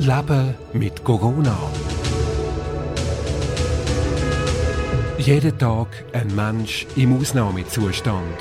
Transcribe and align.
Leben 0.00 0.54
mit 0.72 1.04
Corona. 1.04 1.54
Jeden 5.18 5.58
Tag 5.58 5.88
ein 6.14 6.34
Mensch 6.34 6.86
im 6.96 7.20
Ausnahmezustand. 7.20 8.38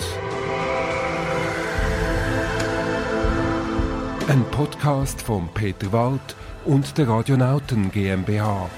Ein 4.30 4.46
Podcast 4.52 5.22
von 5.22 5.50
Peter 5.54 5.92
Wald 5.92 6.22
und 6.64 6.98
der 6.98 7.10
Radionauten 7.10 7.92
GmbH. 7.92 8.70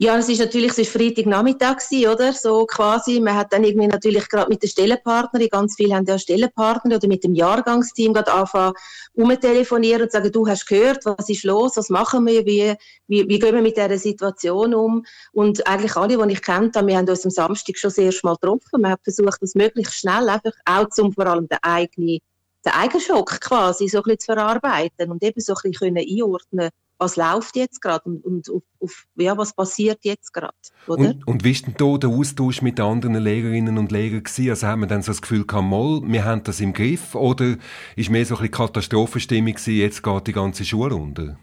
Ja, 0.00 0.16
es 0.16 0.28
ist 0.28 0.38
natürlich, 0.38 0.70
es 0.70 0.78
ist 0.78 0.92
Freitagnachmittag 0.92 1.78
oder? 2.08 2.32
So 2.32 2.66
quasi. 2.66 3.18
Man 3.18 3.34
hat 3.34 3.52
dann 3.52 3.64
irgendwie 3.64 3.88
natürlich 3.88 4.28
gerade 4.28 4.48
mit 4.48 4.62
den 4.62 4.68
Stellenpartnern, 4.68 5.48
ganz 5.48 5.74
viele 5.74 5.96
haben 5.96 6.06
ja 6.06 6.16
Stellenpartner 6.16 6.94
oder 6.94 7.08
mit 7.08 7.24
dem 7.24 7.34
Jahrgangsteam 7.34 8.12
gerade 8.12 8.32
anfangen, 8.32 8.74
umtelefonieren 9.14 10.02
und 10.02 10.12
sagen, 10.12 10.30
du 10.30 10.46
hast 10.46 10.66
gehört, 10.66 11.04
was 11.04 11.28
ist 11.28 11.42
los, 11.42 11.76
was 11.76 11.90
machen 11.90 12.24
wir, 12.26 12.46
wie, 12.46 12.76
wie, 13.08 13.28
wie 13.28 13.38
gehen 13.40 13.52
wir 13.52 13.60
mit 13.60 13.76
dieser 13.76 13.98
Situation 13.98 14.72
um? 14.72 15.04
Und 15.32 15.66
eigentlich 15.66 15.96
alle, 15.96 16.16
die 16.16 16.32
ich 16.32 16.42
kennt 16.42 16.76
wir 16.76 16.96
haben 16.96 17.08
uns 17.08 17.24
am 17.24 17.32
Samstag 17.32 17.76
schon 17.76 17.92
erste 17.96 18.24
Mal 18.24 18.36
getroffen. 18.36 18.80
Man 18.80 18.92
hat 18.92 19.00
versucht, 19.02 19.42
das 19.42 19.56
möglichst 19.56 19.94
schnell 19.94 20.28
einfach 20.28 20.52
auch 20.64 20.88
zum 20.90 21.12
vor 21.12 21.26
allem 21.26 21.48
den 21.48 21.58
eigenen, 21.62 22.20
den 22.64 22.72
eigenen 22.72 23.00
Schock 23.00 23.40
quasi 23.40 23.88
so 23.88 23.98
ein 23.98 24.02
bisschen 24.04 24.20
zu 24.20 24.26
verarbeiten 24.26 25.10
und 25.10 25.24
eben 25.24 25.40
so 25.40 25.54
ein 25.54 25.72
bisschen 25.72 25.96
einordnen 25.96 26.70
was 26.98 27.16
läuft 27.16 27.56
jetzt 27.56 27.80
gerade 27.80 28.04
und, 28.04 28.24
und 28.24 28.50
auf, 28.50 28.62
auf, 28.80 29.04
ja, 29.16 29.36
was 29.38 29.54
passiert 29.54 30.00
jetzt 30.02 30.32
gerade. 30.32 30.54
Und, 30.86 31.26
und 31.26 31.44
wie 31.44 31.52
ist 31.52 31.66
denn 31.66 31.74
da 31.78 31.96
der 31.96 32.10
Austausch 32.10 32.60
mit 32.60 32.80
anderen 32.80 33.14
Lehrerinnen 33.14 33.78
und 33.78 33.92
Lehrern 33.92 34.24
gewesen? 34.24 34.50
Also 34.50 34.66
haben 34.66 34.80
wir 34.80 34.88
dann 34.88 35.02
so 35.02 35.12
das 35.12 35.22
Gefühl 35.22 35.46
gehabt, 35.46 35.64
mal, 35.64 36.02
wir 36.04 36.24
haben 36.24 36.42
das 36.42 36.60
im 36.60 36.72
Griff 36.72 37.14
oder 37.14 37.56
ist 37.96 38.10
mehr 38.10 38.26
so 38.26 38.34
ein 38.34 38.40
bisschen 38.40 38.50
Katastrophenstimmung 38.50 39.54
gewesen, 39.54 39.76
jetzt 39.76 40.02
geht 40.02 40.26
die 40.26 40.32
ganze 40.32 40.64
Schule 40.64 40.96
unter? 40.96 41.38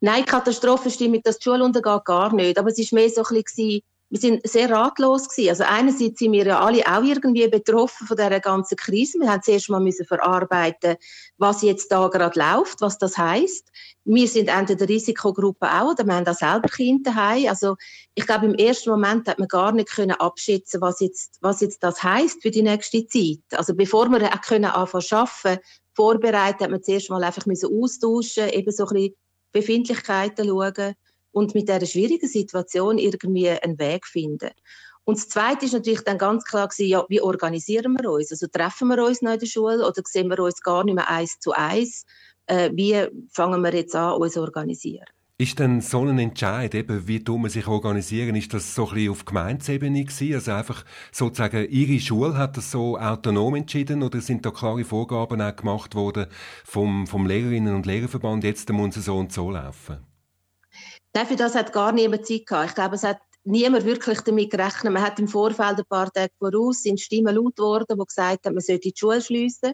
Nein, 0.00 0.24
Katastrophenstimmung, 0.24 1.20
dass 1.22 1.38
die 1.38 1.44
Schule 1.44 1.64
untergeht, 1.64 2.04
gar 2.04 2.34
nicht. 2.34 2.58
Aber 2.58 2.70
es 2.70 2.78
ist 2.78 2.92
mehr 2.92 3.08
so 3.08 3.22
ein 3.24 3.42
bisschen 3.42 3.82
wir 4.10 4.18
sind 4.18 4.48
sehr 4.48 4.70
ratlos 4.70 5.28
gewesen. 5.28 5.50
Also 5.50 5.64
einerseits 5.64 6.18
sind 6.18 6.32
wir 6.32 6.46
ja 6.46 6.60
alle 6.60 6.80
auch 6.86 7.02
irgendwie 7.02 7.46
betroffen 7.48 8.06
von 8.06 8.16
dieser 8.16 8.40
ganzen 8.40 8.76
Krise. 8.76 9.18
Wir 9.20 9.30
haben 9.30 9.42
zuerst 9.42 9.68
mal 9.68 9.80
müssen 9.80 10.06
verarbeiten, 10.06 10.96
was 11.36 11.62
jetzt 11.62 11.92
da 11.92 12.08
gerade 12.08 12.38
läuft, 12.38 12.80
was 12.80 12.96
das 12.96 13.18
heißt. 13.18 13.70
Wir 14.04 14.26
sind 14.26 14.48
entweder 14.48 14.86
der 14.86 14.88
Risikogruppe 14.88 15.66
auch 15.66 15.90
oder 15.90 16.06
wir 16.06 16.14
haben 16.14 16.24
da 16.24 16.32
selber 16.32 16.68
Kinder 16.68 17.10
daheim. 17.12 17.48
Also 17.48 17.76
ich 18.14 18.26
glaube, 18.26 18.46
im 18.46 18.54
ersten 18.54 18.90
Moment 18.90 19.28
hat 19.28 19.38
man 19.38 19.48
gar 19.48 19.72
nicht 19.72 19.90
können 19.90 20.12
abschätzen, 20.12 20.80
was 20.80 21.00
jetzt, 21.00 21.36
was 21.42 21.60
jetzt 21.60 21.82
das 21.82 22.02
heißt 22.02 22.40
für 22.40 22.50
die 22.50 22.62
nächste 22.62 23.06
Zeit. 23.06 23.40
Also 23.52 23.74
bevor 23.74 24.08
wir 24.08 24.22
auch 24.22 24.40
können 24.40 24.64
anfangen 24.64 25.04
zu 25.04 25.16
arbeiten, 25.16 25.62
vorbereiten, 25.92 26.64
hat 26.64 26.70
man 26.70 26.82
zuerst 26.82 27.10
mal 27.10 27.22
einfach 27.22 27.44
müssen 27.44 27.70
austauschen, 27.70 28.48
eben 28.50 28.70
so 28.70 28.86
ein 28.86 28.94
bisschen 28.94 29.14
Befindlichkeiten 29.52 30.46
schauen 30.48 30.94
und 31.38 31.54
mit 31.54 31.68
dieser 31.68 31.86
schwierigen 31.86 32.28
Situation 32.28 32.98
irgendwie 32.98 33.48
einen 33.48 33.78
Weg 33.78 34.06
finden. 34.06 34.50
Und 35.04 35.18
das 35.18 35.28
Zweite 35.28 35.64
ist 35.66 35.72
natürlich 35.72 36.02
dann 36.02 36.18
ganz 36.18 36.44
klar 36.44 36.68
gewesen, 36.68 36.90
ja, 36.90 37.04
wie 37.08 37.22
organisieren 37.22 37.96
wir 37.98 38.10
uns? 38.10 38.30
Also 38.30 38.46
treffen 38.48 38.88
wir 38.88 39.02
uns 39.02 39.22
noch 39.22 39.32
in 39.32 39.38
der 39.38 39.46
Schule 39.46 39.86
oder 39.86 40.02
sehen 40.04 40.28
wir 40.28 40.38
uns 40.40 40.60
gar 40.60 40.84
nicht 40.84 40.96
mehr 40.96 41.08
eins 41.08 41.38
zu 41.38 41.52
eins? 41.52 42.04
Äh, 42.46 42.70
wie 42.74 43.06
fangen 43.32 43.62
wir 43.62 43.72
jetzt 43.72 43.94
an, 43.94 44.14
uns 44.14 44.34
zu 44.34 44.42
organisieren? 44.42 45.06
Ist 45.40 45.60
denn 45.60 45.80
so 45.80 46.02
ein 46.02 46.18
Entscheid, 46.18 46.74
eben, 46.74 47.06
wie 47.06 47.24
wir 47.24 47.48
sich 47.48 47.68
organisieren, 47.68 48.34
ist 48.34 48.52
das 48.52 48.74
so 48.74 48.88
ein 48.88 48.94
bisschen 48.94 49.12
auf 49.12 49.24
Gemeinsebene 49.24 50.04
gewesen? 50.04 50.34
Also 50.34 50.50
einfach 50.50 50.84
sozusagen, 51.12 51.70
Ihre 51.70 52.00
Schule 52.00 52.36
hat 52.36 52.56
das 52.56 52.72
so 52.72 52.98
autonom 52.98 53.54
entschieden 53.54 54.02
oder 54.02 54.20
sind 54.20 54.44
da 54.44 54.50
klare 54.50 54.84
Vorgaben 54.84 55.40
auch 55.40 55.54
gemacht 55.54 55.94
worden 55.94 56.26
vom, 56.64 57.06
vom 57.06 57.26
Lehrerinnen- 57.26 57.76
und 57.76 57.86
Lehrerverband, 57.86 58.42
jetzt 58.42 58.70
muss 58.72 58.96
es 58.96 59.04
so 59.04 59.16
und 59.16 59.32
so 59.32 59.52
laufen? 59.52 59.98
Nein, 61.18 61.26
für 61.26 61.34
das 61.34 61.56
hat 61.56 61.72
gar 61.72 61.90
niemand 61.90 62.26
Zeit 62.26 62.46
gehabt. 62.46 62.68
Ich 62.68 62.74
glaube, 62.76 62.94
es 62.94 63.02
hat 63.02 63.18
niemand 63.42 63.84
wirklich 63.84 64.20
damit 64.20 64.52
gerechnet. 64.52 64.92
Man 64.92 65.02
hat 65.02 65.18
im 65.18 65.26
Vorfeld 65.26 65.80
ein 65.80 65.84
paar 65.88 66.12
Tage 66.12 66.30
voraus 66.38 66.82
sind 66.82 67.00
Stimmen 67.00 67.34
laut 67.34 67.56
geworden, 67.56 67.98
die 67.98 68.06
gesagt 68.06 68.46
haben, 68.46 68.54
man 68.54 68.60
sollte 68.60 68.92
die 68.92 68.94
Schule 68.96 69.20
schliessen. 69.20 69.72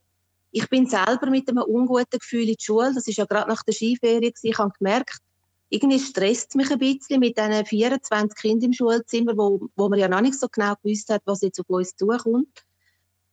Ich 0.52 0.66
bin 0.70 0.86
selber 0.86 1.28
mit 1.28 1.46
einem 1.50 1.64
unguten 1.64 2.18
Gefühl 2.18 2.48
in 2.48 2.54
die 2.58 2.64
Schule. 2.64 2.94
Das 2.94 3.06
ist 3.06 3.18
ja 3.18 3.26
gerade 3.26 3.46
nach 3.46 3.62
der 3.62 3.74
Skiferie. 3.74 4.32
Ich 4.40 4.56
habe 4.58 4.72
gemerkt, 4.78 5.18
irgendwie 5.68 5.98
stresst 5.98 6.48
es 6.48 6.54
mich 6.54 6.70
ein 6.70 6.78
bisschen 6.78 7.20
mit 7.20 7.36
diesen 7.36 7.66
24 7.66 8.40
Kindern 8.40 8.70
im 8.70 8.72
Schulzimmer, 8.72 9.36
wo, 9.36 9.68
wo 9.76 9.90
man 9.90 9.98
ja 9.98 10.08
noch 10.08 10.22
nicht 10.22 10.40
so 10.40 10.46
genau 10.50 10.72
gewusst 10.82 11.10
hat, 11.10 11.20
was 11.26 11.42
jetzt 11.42 11.60
auf 11.60 11.68
uns 11.68 11.94
zukommt. 11.94 12.64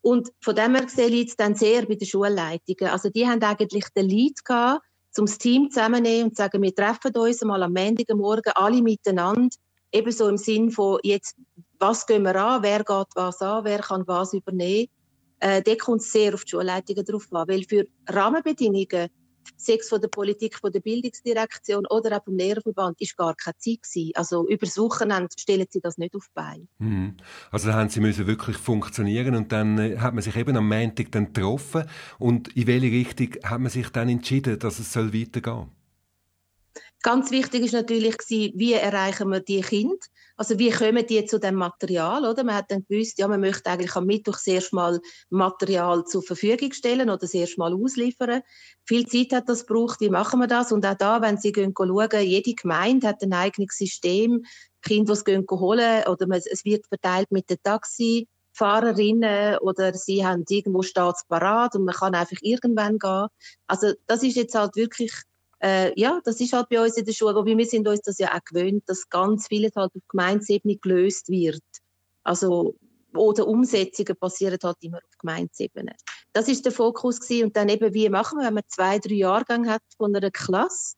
Und 0.02 0.28
von 0.42 0.54
dem 0.54 0.74
her 0.74 0.84
gesehen 0.84 1.12
liegt 1.12 1.30
es 1.30 1.36
dann 1.36 1.54
sehr 1.54 1.86
bei 1.86 1.94
den 1.94 2.06
Schulleitungen. 2.06 2.92
Also 2.92 3.08
die 3.08 3.26
haben 3.26 3.42
eigentlich 3.42 3.86
den 3.96 4.06
Lead 4.10 4.44
gehabt, 4.44 4.84
zum 5.12 5.26
Team 5.26 5.70
zusammennehmen 5.70 6.30
und 6.30 6.36
sagen, 6.36 6.62
wir 6.62 6.74
treffen 6.74 7.14
uns 7.14 7.42
mal 7.42 7.62
am 7.62 7.72
Montagmorgen 7.72 8.52
alle 8.54 8.82
miteinander, 8.82 9.54
ebenso 9.92 10.28
im 10.28 10.38
Sinn 10.38 10.70
von 10.70 10.98
jetzt, 11.02 11.36
was 11.78 12.06
gehen 12.06 12.22
wir 12.22 12.36
an, 12.36 12.62
wer 12.62 12.78
geht 12.78 13.14
was 13.14 13.40
an, 13.42 13.64
wer 13.64 13.78
kann 13.78 14.06
was 14.06 14.32
übernehmen. 14.32 14.88
Äh, 15.40 15.62
da 15.62 15.74
kommt 15.74 16.00
es 16.00 16.12
sehr 16.12 16.34
auf 16.34 16.44
die 16.44 16.50
Schulleitungen 16.50 17.04
drauf 17.04 17.26
an, 17.32 17.48
weil 17.48 17.64
für 17.64 17.86
Rahmenbedingungen 18.08 19.08
sechs 19.64 19.88
von 19.88 20.00
der 20.00 20.08
Politik, 20.08 20.58
von 20.58 20.72
der 20.72 20.80
Bildungsdirektion 20.80 21.86
oder 21.86 22.16
auch 22.16 22.24
vom 22.24 22.36
Lehrerverband 22.36 23.00
ist 23.00 23.16
gar 23.16 23.34
keine 23.34 23.56
Zeit 23.58 23.82
gewesen. 23.82 24.12
Also 24.14 24.48
übers 24.48 24.78
Wochenende 24.78 25.28
stellen 25.38 25.66
sie 25.70 25.80
das 25.80 25.98
nicht 25.98 26.14
auf 26.14 26.26
die 26.26 26.34
Beine. 26.34 26.66
Mhm. 26.78 27.16
Also 27.50 27.68
da 27.68 27.74
haben 27.74 27.88
sie 27.88 28.00
müssen 28.00 28.26
wirklich 28.26 28.56
funktionieren 28.56 29.34
und 29.34 29.52
dann 29.52 29.78
äh, 29.78 29.98
hat 29.98 30.14
man 30.14 30.22
sich 30.22 30.36
eben 30.36 30.56
am 30.56 30.68
Montag 30.68 31.12
dann 31.12 31.32
getroffen 31.32 31.84
und 32.18 32.48
in 32.56 32.66
welche 32.66 32.86
Richtung 32.86 33.42
hat 33.44 33.60
man 33.60 33.70
sich 33.70 33.88
dann 33.90 34.08
entschieden, 34.08 34.58
dass 34.58 34.78
es 34.78 34.92
soll 34.92 35.12
weitergehen 35.12 35.42
soll? 35.42 35.81
Ganz 37.02 37.32
wichtig 37.32 37.64
ist 37.64 37.72
natürlich 37.72 38.16
wie 38.28 38.74
erreichen 38.74 39.28
wir 39.30 39.40
die 39.40 39.60
Kinder? 39.60 39.96
Also 40.36 40.58
wie 40.60 40.70
kommen 40.70 41.04
die 41.04 41.24
zu 41.24 41.40
dem 41.40 41.56
Material, 41.56 42.24
oder? 42.24 42.44
Man 42.44 42.54
hat 42.54 42.70
dann 42.70 42.86
gewusst, 42.88 43.18
ja, 43.18 43.26
man 43.26 43.40
möchte 43.40 43.68
eigentlich 43.68 43.96
am 43.96 44.06
Mittwoch 44.06 44.38
das 44.46 44.70
Mal 44.70 45.00
Material 45.28 46.04
zur 46.04 46.22
Verfügung 46.22 46.72
stellen 46.72 47.10
oder 47.10 47.18
das 47.18 47.34
erste 47.34 47.58
Mal 47.58 47.74
ausliefern. 47.74 48.42
Viel 48.84 49.06
Zeit 49.06 49.32
hat 49.32 49.48
das 49.48 49.66
gebraucht, 49.66 50.00
wie 50.00 50.10
machen 50.10 50.38
wir 50.38 50.46
das? 50.46 50.70
Und 50.70 50.86
auch 50.86 50.94
da, 50.94 51.20
wenn 51.20 51.38
Sie 51.38 51.50
gehen 51.50 51.74
schauen, 51.76 52.22
jede 52.22 52.54
Gemeinde 52.54 53.08
hat 53.08 53.22
ein 53.22 53.32
eigenes 53.32 53.76
System, 53.76 54.44
Kinder, 54.80 55.12
die 55.12 55.18
es 55.18 55.24
gehen 55.24 55.44
holen, 55.50 56.04
oder 56.06 56.26
es 56.30 56.64
wird 56.64 56.86
verteilt 56.86 57.32
mit 57.32 57.50
dem 57.50 57.58
Taxi, 57.62 58.28
Fahrerinnen 58.52 59.58
oder 59.58 59.94
sie 59.94 60.26
haben 60.26 60.44
irgendwo 60.48 60.82
staatsparat 60.82 61.74
und 61.74 61.84
man 61.84 61.94
kann 61.94 62.14
einfach 62.14 62.36
irgendwann 62.42 62.98
gehen. 62.98 63.28
Also 63.66 63.94
das 64.06 64.22
ist 64.22 64.36
jetzt 64.36 64.54
halt 64.54 64.76
wirklich, 64.76 65.12
äh, 65.62 65.92
ja, 65.98 66.20
das 66.24 66.40
ist 66.40 66.52
halt 66.52 66.68
bei 66.68 66.82
uns 66.82 66.96
in 66.96 67.04
der 67.04 67.12
Schule, 67.12 67.30
aber 67.30 67.46
wir 67.46 67.66
sind 67.66 67.86
uns 67.86 68.00
das 68.00 68.18
ja 68.18 68.34
auch 68.34 68.44
gewöhnt, 68.44 68.82
dass 68.86 69.08
ganz 69.08 69.46
vieles 69.46 69.72
halt 69.76 69.92
auf 69.94 70.02
Gemeinsebene 70.08 70.76
gelöst 70.76 71.28
wird. 71.28 71.62
Also 72.24 72.74
oder 73.14 73.46
Umsetzungen 73.46 74.16
passieren 74.16 74.58
halt 74.62 74.78
immer 74.80 74.98
auf 74.98 75.18
Gemeinsebene. 75.18 75.94
Das 76.32 76.48
ist 76.48 76.64
der 76.64 76.72
Fokus 76.72 77.20
gewesen. 77.20 77.46
und 77.46 77.56
dann 77.56 77.68
eben 77.68 77.92
wie 77.94 78.08
machen 78.08 78.38
wir, 78.38 78.46
wenn 78.46 78.54
man 78.54 78.64
zwei, 78.68 78.98
drei 78.98 79.14
Jahrgänge 79.14 79.70
hat 79.70 79.82
von 79.96 80.16
einer 80.16 80.30
Klasse, 80.30 80.96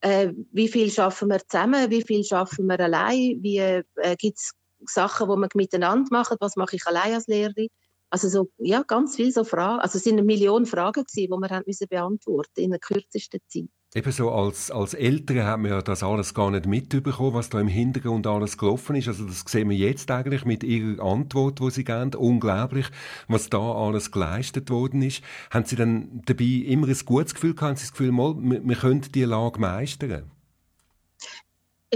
äh, 0.00 0.32
wie 0.52 0.68
viel 0.68 0.90
schaffen 0.90 1.28
wir 1.28 1.40
zusammen, 1.46 1.90
wie 1.90 2.02
viel 2.02 2.24
schaffen 2.24 2.66
wir 2.66 2.78
allein, 2.80 3.38
wie 3.42 3.58
äh, 3.58 3.82
gibt 4.18 4.38
es 4.38 4.52
Sachen, 4.84 5.28
die 5.28 5.36
man 5.36 5.48
miteinander 5.54 6.08
macht, 6.10 6.36
was 6.40 6.56
mache 6.56 6.76
ich 6.76 6.86
allein 6.86 7.14
als 7.14 7.26
Lehrerin. 7.26 7.68
Also 8.08 8.28
so, 8.28 8.50
ja, 8.58 8.82
ganz 8.82 9.16
viele 9.16 9.32
so 9.32 9.42
Fragen. 9.42 9.80
Also 9.80 9.98
es 9.98 10.04
sind 10.04 10.14
eine 10.14 10.22
Million 10.22 10.64
Fragen 10.64 11.04
gewesen, 11.04 11.26
die 11.26 11.28
wir 11.28 11.50
haben 11.50 11.64
müssen 11.66 11.88
beantworten 11.88 12.60
in 12.60 12.70
der 12.70 12.78
kürzesten 12.78 13.40
Zeit. 13.48 13.68
Eben 13.96 14.12
so 14.12 14.30
als, 14.30 14.70
als 14.70 14.92
Eltern 14.92 15.44
haben 15.44 15.64
wir 15.64 15.70
ja 15.70 15.80
das 15.80 16.02
alles 16.02 16.34
gar 16.34 16.50
nicht 16.50 16.66
mitbekommen, 16.66 17.32
was 17.32 17.48
da 17.48 17.58
im 17.58 17.66
Hintergrund 17.66 18.26
alles 18.26 18.58
gelaufen 18.58 18.94
ist. 18.94 19.08
Also 19.08 19.24
das 19.24 19.42
sehen 19.46 19.70
wir 19.70 19.76
jetzt 19.78 20.10
eigentlich 20.10 20.44
mit 20.44 20.62
ihrer 20.64 21.02
Antwort, 21.02 21.62
wo 21.62 21.70
sie 21.70 21.82
geben. 21.82 22.14
Unglaublich, 22.14 22.88
was 23.26 23.48
da 23.48 23.58
alles 23.58 24.10
geleistet 24.10 24.68
worden 24.68 25.00
ist. 25.00 25.22
Haben 25.50 25.64
Sie 25.64 25.76
dann 25.76 26.20
dabei 26.26 26.44
immer 26.44 26.88
ein 26.88 26.98
gutes 27.06 27.32
Gefühl 27.32 27.54
gehabt? 27.54 27.70
Haben 27.70 27.76
Sie 27.76 27.84
das 27.84 27.92
Gefühl, 27.92 28.12
mal, 28.12 28.34
wir, 28.38 28.62
wir 28.62 28.76
können 28.76 29.00
die 29.00 29.24
Lage 29.24 29.58
meistern? 29.58 30.30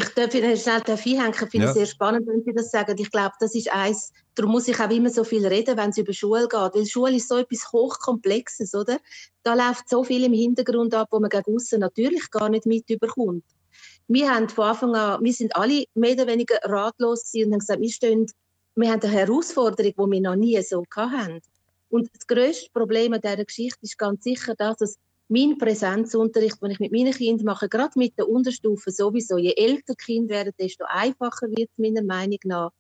Ich 0.03 0.09
darf 0.15 0.35
Ihnen 0.35 0.57
schnell 0.57 0.81
einhängen, 0.87 1.33
ich 1.33 1.51
finde 1.51 1.67
es 1.67 1.75
ja. 1.75 1.75
sehr 1.75 1.87
spannend, 1.87 2.27
wenn 2.27 2.43
Sie 2.43 2.55
das 2.55 2.71
sagen. 2.71 2.97
Ich 2.99 3.11
glaube, 3.11 3.35
das 3.39 3.55
ist 3.55 3.71
eins, 3.71 4.13
darum 4.35 4.53
muss 4.53 4.67
ich 4.67 4.81
auch 4.81 4.89
immer 4.89 5.11
so 5.11 5.25
viel 5.25 5.47
reden, 5.47 5.77
wenn 5.77 5.91
es 5.91 5.99
über 5.99 6.15
Schule 6.15 6.49
geht, 6.49 6.75
weil 6.75 6.87
Schule 6.87 7.17
ist 7.17 7.29
so 7.29 7.37
etwas 7.37 7.71
Hochkomplexes, 7.71 8.75
oder? 8.75 8.99
Da 9.43 9.53
läuft 9.53 9.91
so 9.91 10.03
viel 10.03 10.25
im 10.25 10.33
Hintergrund 10.33 10.95
ab, 10.95 11.09
wo 11.11 11.21
man 11.21 11.29
gegen 11.29 11.55
aussen 11.55 11.81
natürlich 11.81 12.31
gar 12.31 12.49
nicht 12.49 12.65
mit 12.65 12.89
überkommt. 12.89 13.45
Wir 14.09 14.35
haben 14.35 14.49
von 14.49 14.65
Anfang 14.65 14.95
an, 14.95 15.23
wir 15.23 15.33
sind 15.35 15.55
alle 15.55 15.85
mehr 15.95 16.15
oder 16.15 16.27
weniger 16.27 16.57
ratlos 16.63 17.31
und 17.35 17.53
haben 17.53 17.59
gesagt, 17.59 17.81
wir 17.83 17.91
stehen, 17.91 18.27
wir 18.77 18.91
haben 18.91 19.03
eine 19.03 19.13
Herausforderung, 19.13 19.93
die 19.93 20.13
wir 20.13 20.21
noch 20.23 20.37
nie 20.37 20.63
so 20.63 20.83
hatten. 20.97 21.43
Und 21.91 22.09
das 22.17 22.27
grösste 22.27 22.71
Problem 22.73 23.13
an 23.13 23.21
dieser 23.21 23.45
Geschichte 23.45 23.81
ist 23.83 23.99
ganz 23.99 24.25
sicher 24.25 24.55
das, 24.57 24.77
dass 24.79 24.99
mein 25.31 25.59
Präsenzunterricht, 25.59 26.61
den 26.61 26.73
ich 26.73 26.81
mit 26.81 26.93
meinen 26.93 27.13
Kindern 27.13 27.47
mache, 27.47 27.69
gerade 27.69 27.99
mit 27.99 28.19
der 28.19 28.29
Unterstufe 28.29 28.91
sowieso, 28.91 29.39
je 29.39 29.55
älter 29.57 29.95
Kinder 29.95 30.35
werden, 30.35 30.53
desto 30.59 30.85
einfacher 30.89 31.49
wird 31.51 31.71
es 31.71 31.79
meiner 31.79 32.03
Meinung 32.03 32.39
nach. 32.45 32.71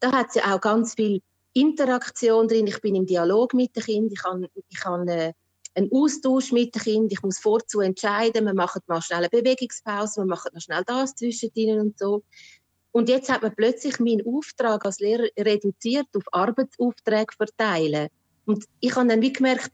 Da 0.00 0.12
hat 0.12 0.28
es 0.30 0.34
ja 0.34 0.54
auch 0.54 0.60
ganz 0.60 0.94
viel 0.94 1.22
Interaktion 1.52 2.48
drin. 2.48 2.66
Ich 2.66 2.80
bin 2.80 2.96
im 2.96 3.06
Dialog 3.06 3.54
mit 3.54 3.76
den 3.76 3.82
Kindern, 3.84 4.12
ich 4.12 4.24
habe, 4.24 4.48
ich 4.68 4.84
habe 4.84 5.10
äh, 5.10 5.32
einen 5.76 5.90
Austausch 5.92 6.50
mit 6.50 6.74
den 6.74 6.82
Kindern, 6.82 7.08
ich 7.12 7.22
muss 7.22 7.38
vorzu 7.38 7.80
entscheiden, 7.80 8.44
wir 8.44 8.54
machen 8.54 8.82
mal 8.86 9.00
schnell 9.00 9.20
eine 9.20 9.28
Bewegungspause, 9.30 10.22
wir 10.22 10.26
machen 10.26 10.50
noch 10.52 10.60
schnell 10.60 10.82
das 10.84 11.14
zwischen 11.14 11.50
und 11.80 11.98
so. 11.98 12.24
Und 12.90 13.08
jetzt 13.08 13.30
hat 13.30 13.42
man 13.42 13.54
plötzlich 13.54 13.98
meinen 14.00 14.26
Auftrag 14.26 14.84
als 14.84 14.98
Lehrer 14.98 15.28
reduziert 15.38 16.06
auf 16.14 16.24
Arbeitsaufträge 16.32 17.32
verteilen. 17.36 18.08
Und 18.46 18.64
ich 18.80 18.94
habe 18.94 19.08
dann 19.08 19.22
wie 19.22 19.32
gemerkt, 19.32 19.70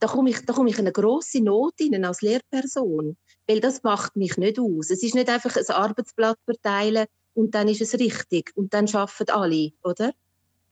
da 0.00 0.06
komme 0.06 0.30
ich, 0.30 0.44
da 0.44 0.54
ich 0.66 0.78
in 0.78 0.80
eine 0.80 0.92
grosse 0.92 1.42
Not 1.42 1.74
hinein 1.78 2.04
als 2.04 2.22
Lehrperson. 2.22 3.16
Weil 3.46 3.60
das 3.60 3.82
macht 3.82 4.16
mich 4.16 4.36
nicht 4.38 4.58
aus. 4.58 4.90
Es 4.90 5.02
ist 5.02 5.14
nicht 5.14 5.28
einfach 5.28 5.54
ein 5.56 5.68
Arbeitsblatt 5.68 6.38
verteilen 6.44 7.06
und 7.34 7.54
dann 7.54 7.68
ist 7.68 7.82
es 7.82 7.94
richtig 7.94 8.52
und 8.54 8.74
dann 8.74 8.88
schaffen 8.88 9.28
alle, 9.28 9.72
oder? 9.84 10.12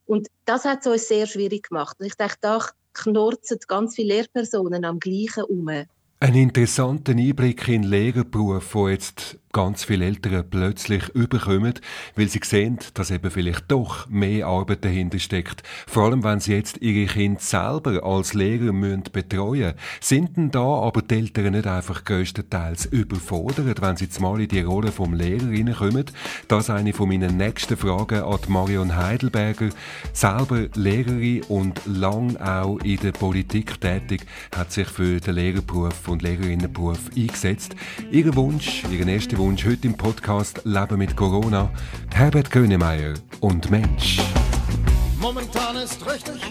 Und 0.06 0.28
das 0.46 0.64
hat 0.64 0.80
es 0.80 0.86
uns 0.86 1.08
sehr 1.08 1.26
schwierig 1.26 1.69
gemacht. 1.69 1.96
Und 2.00 2.06
ich 2.06 2.14
denke, 2.14 2.36
da 2.40 2.64
knurzen 2.94 3.58
ganz 3.66 3.94
viele 3.94 4.14
Lehrpersonen 4.14 4.84
am 4.84 4.98
Gleichen 4.98 5.44
um. 5.44 5.69
Ein 5.69 6.34
interessanter 6.34 7.12
Einblick 7.12 7.69
in 7.69 7.82
den 7.82 7.90
Lehrerberuf, 7.90 8.75
wo 8.75 8.88
jetzt 8.88 9.38
ganz 9.52 9.84
viele 9.84 10.06
Eltern 10.06 10.44
plötzlich 10.48 11.08
überkommen, 11.10 11.74
weil 12.16 12.28
sie 12.28 12.40
sehen, 12.44 12.78
dass 12.94 13.10
eben 13.10 13.30
vielleicht 13.30 13.70
doch 13.70 14.08
mehr 14.08 14.46
Arbeit 14.46 14.84
dahinter 14.84 15.18
steckt. 15.18 15.62
Vor 15.86 16.04
allem, 16.04 16.24
wenn 16.24 16.40
sie 16.40 16.54
jetzt 16.54 16.78
ihre 16.80 17.10
Kinder 17.10 17.40
selber 17.40 18.04
als 18.04 18.34
Lehrer 18.34 18.72
müssen 18.72 19.04
betreuen 19.12 19.74
Sind 20.00 20.36
denn 20.36 20.50
da 20.50 20.60
aber 20.60 21.02
die 21.02 21.14
Eltern 21.14 21.52
nicht 21.52 21.66
einfach 21.66 22.04
größtenteils 22.04 22.86
überfordert, 22.86 23.80
wenn 23.80 23.96
sie 23.96 24.04
jetzt 24.04 24.20
mal 24.20 24.40
in 24.40 24.48
die 24.48 24.60
Rolle 24.60 24.92
vom 24.92 25.14
Lehrer 25.14 25.48
reinkommen? 25.48 26.04
Das 26.48 26.64
ist 26.64 26.70
eine 26.70 26.92
von 26.92 27.08
meinen 27.08 27.36
nächsten 27.36 27.76
Fragen 27.76 28.22
an 28.22 28.38
Marion 28.48 28.96
Heidelberger. 28.96 29.70
Selber 30.12 30.68
Lehrerin 30.74 31.42
und 31.44 31.80
lang 31.86 32.36
auch 32.36 32.78
in 32.80 32.98
der 32.98 33.12
Politik 33.12 33.80
tätig, 33.80 34.26
hat 34.54 34.72
sich 34.72 34.88
für 34.88 35.20
den 35.20 35.34
Lehrerberuf 35.34 36.08
und 36.08 36.22
Lehrerinnenberuf 36.22 37.10
eingesetzt. 37.16 37.74
Ihr 38.10 38.34
Wunsch, 38.36 38.84
ihren 38.90 39.08
ersten 39.08 39.38
Wunsch 39.38 39.64
Wunsch 39.64 39.73
heute 39.73 39.87
im 39.87 39.96
Podcast 39.96 40.62
Leben 40.64 40.99
mit 40.99 41.14
Corona. 41.14 41.70
Herbert 42.12 42.50
Grönemeyer 42.50 43.14
und 43.38 43.70
Mensch. 43.70 44.20
Momentan 45.20 45.76
ist 45.76 46.05
richtig, 46.05 46.43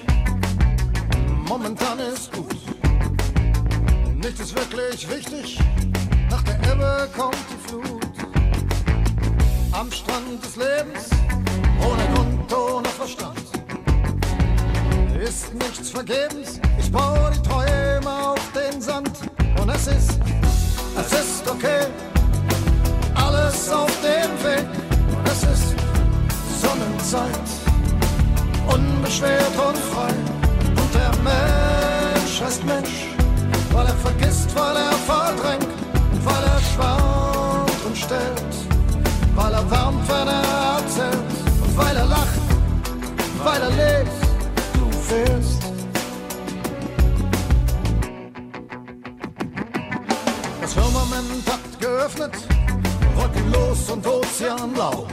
momentan 1.46 2.00
ist 2.00 2.32
gut. 2.32 2.56
Nichts 4.16 4.40
ist 4.40 4.56
wirklich 4.56 5.10
wichtig, 5.10 5.60
nach 6.30 6.42
der 6.44 6.56
Ebbe 6.72 7.10
kommt 7.18 7.36
die 7.52 7.68
Flut. 7.68 8.08
Am 9.74 9.92
Strand 9.92 10.46
des 10.46 10.56
Lebens, 10.56 11.10
ohne 11.82 12.16
Grund, 12.16 12.54
ohne 12.54 12.88
Verstand. 12.88 13.42
Ist 15.22 15.54
nichts 15.54 15.90
vergebens, 15.90 16.62
ich 16.80 16.90
baue 16.90 17.32
die 17.36 17.48
Träume 17.48 18.10
auf 18.10 18.52
den 18.54 18.82
Sand. 18.82 19.12
Und 19.62 19.68
es 19.70 19.88
ist, 19.88 20.20
es 20.96 21.12
ist 21.12 21.50
okay 21.50 21.88
alles 23.28 23.70
auf 23.70 23.92
dem 24.02 24.32
Weg. 24.44 24.68
Es 25.26 25.44
ist 25.44 25.76
Sonnenzeit, 26.62 27.48
unbeschwert 28.74 29.56
und 29.68 29.78
frei. 29.92 30.14
Und 30.82 30.90
der 30.94 31.12
Mensch 31.24 32.42
heißt 32.42 32.64
Mensch, 32.66 32.98
weil 33.72 33.86
er 33.86 33.98
vergisst, 34.08 34.50
weil 34.56 34.76
er 34.76 34.94
verdrängt, 35.12 35.68
weil 36.24 36.44
er 36.54 36.62
schwankt 36.72 37.86
und 37.86 37.98
stellt, 37.98 38.54
weil 39.36 39.54
er 39.54 39.72
wärmt, 39.72 40.04
wenn 40.10 40.28
er 40.28 40.80
erzählt, 40.80 41.32
und 41.64 41.78
weil 41.78 41.96
er 41.96 42.06
lacht, 42.06 42.42
weil 43.44 43.62
er 43.62 43.70
lebt, 43.82 44.18
du 44.74 44.86
fehlst. 45.10 45.62
Das 50.62 50.74
Firmament 50.74 51.44
hat 51.48 51.80
geöffnet 51.80 52.57
wolkenlos 53.38 53.90
und 53.90 54.06
ozeanblau. 54.06 55.08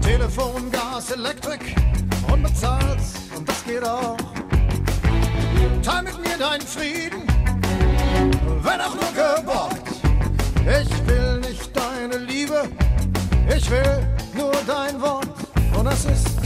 Telefon, 0.00 0.70
Gas, 0.70 1.10
Elektrik, 1.10 1.74
unbezahlt 2.32 2.98
und 3.36 3.48
das 3.48 3.64
geht 3.64 3.84
auch. 3.84 4.16
Teil 5.82 6.02
mit 6.02 6.18
mir 6.18 6.38
deinen 6.38 6.62
Frieden, 6.62 7.22
wenn 8.62 8.80
auch 8.80 8.94
nur 8.94 9.12
geborgt. 9.12 9.88
Ich 10.60 11.06
will 11.06 11.40
nicht 11.40 11.70
deine 11.76 12.18
Liebe, 12.18 12.68
ich 13.56 13.70
will 13.70 14.06
nur 14.34 14.52
dein 14.66 15.00
Wort. 15.00 15.28
Und 15.76 15.86
es 15.86 16.04
ist, 16.04 16.38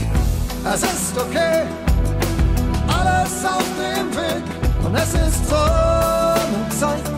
es 0.73 0.83
ist 0.83 1.17
okay, 1.17 1.63
alles 2.87 3.45
auf 3.45 3.65
dem 3.77 4.15
Weg. 4.15 4.43
Und 4.83 4.95
es 4.95 5.13
ist 5.13 5.49
Sonnenzeit, 5.49 7.11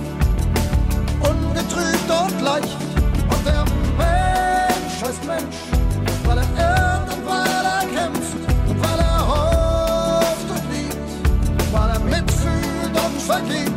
ungetrübt 1.21 2.09
und 2.09 2.41
leicht 2.41 2.88
mitfühlt 13.43 13.67
und 13.67 13.68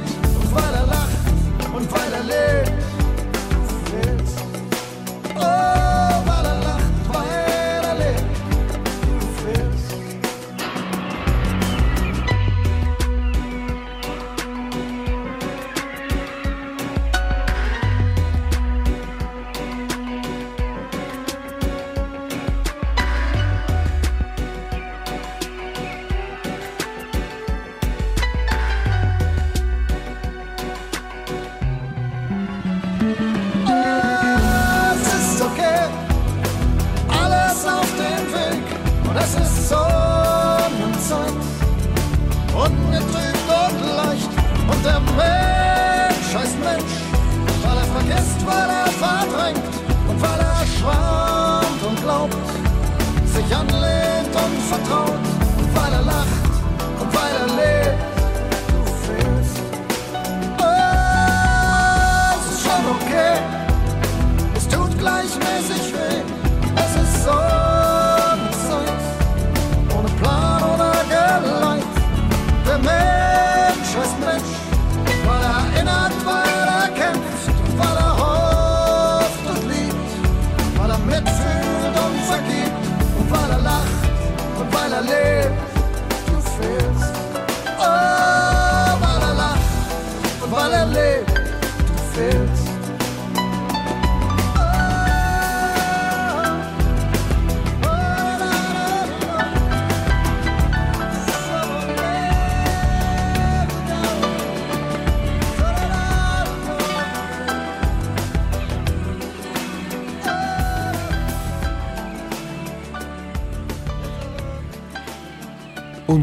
faces 92.23 92.52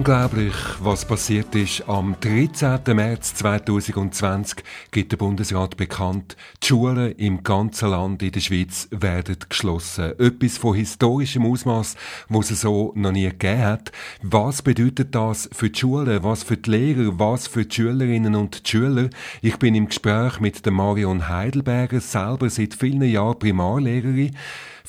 Unglaublich, 0.09 0.55
was 0.79 1.05
passiert 1.05 1.53
ist. 1.53 1.87
Am 1.87 2.15
13. 2.19 2.79
März 2.95 3.35
2020 3.35 4.63
gibt 4.89 5.11
der 5.11 5.17
Bundesrat 5.17 5.77
bekannt, 5.77 6.35
die 6.63 6.65
Schulen 6.65 7.11
im 7.17 7.43
ganzen 7.43 7.91
Land 7.91 8.23
in 8.23 8.31
der 8.31 8.39
Schweiz 8.39 8.87
werden 8.89 9.37
geschlossen. 9.47 10.13
Etwas 10.17 10.57
von 10.57 10.73
historischem 10.73 11.45
Ausmaß, 11.45 11.95
was 12.27 12.49
es 12.49 12.61
so 12.61 12.91
noch 12.95 13.11
nie 13.11 13.29
gegeben 13.29 13.63
hat. 13.63 13.91
Was 14.23 14.63
bedeutet 14.63 15.13
das 15.13 15.47
für 15.51 15.69
die 15.69 15.79
Schulen, 15.79 16.23
was 16.23 16.41
für 16.41 16.57
die 16.57 16.71
Lehrer, 16.71 17.19
was 17.19 17.47
für 17.47 17.65
die 17.65 17.75
Schülerinnen 17.75 18.33
und 18.33 18.65
die 18.65 18.67
Schüler? 18.71 19.11
Ich 19.43 19.57
bin 19.57 19.75
im 19.75 19.89
Gespräch 19.89 20.39
mit 20.39 20.65
der 20.65 20.71
Marion 20.71 21.29
Heidelberger, 21.29 22.01
selber 22.01 22.49
seit 22.49 22.73
vielen 22.73 23.03
Jahren 23.03 23.37
Primarlehrerin. 23.37 24.35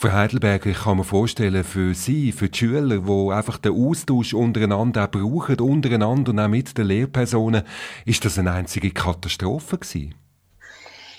Frau 0.02 0.12
Heidelberger, 0.12 0.70
ich 0.70 0.78
kann 0.78 0.96
mir 0.96 1.04
vorstellen, 1.04 1.62
für 1.62 1.92
Sie, 1.92 2.32
für 2.32 2.48
die 2.48 2.56
Schüler, 2.56 3.00
die 3.00 3.32
einfach 3.34 3.58
den 3.58 3.72
Austausch 3.72 4.32
untereinander 4.32 5.04
auch 5.04 5.10
brauchen, 5.10 5.60
untereinander 5.60 6.30
und 6.30 6.38
auch 6.38 6.48
mit 6.48 6.78
den 6.78 6.86
Lehrpersonen, 6.86 7.64
ist 8.06 8.24
das 8.24 8.38
eine 8.38 8.52
einzige 8.52 8.92
Katastrophe 8.92 9.76
gewesen? 9.76 10.14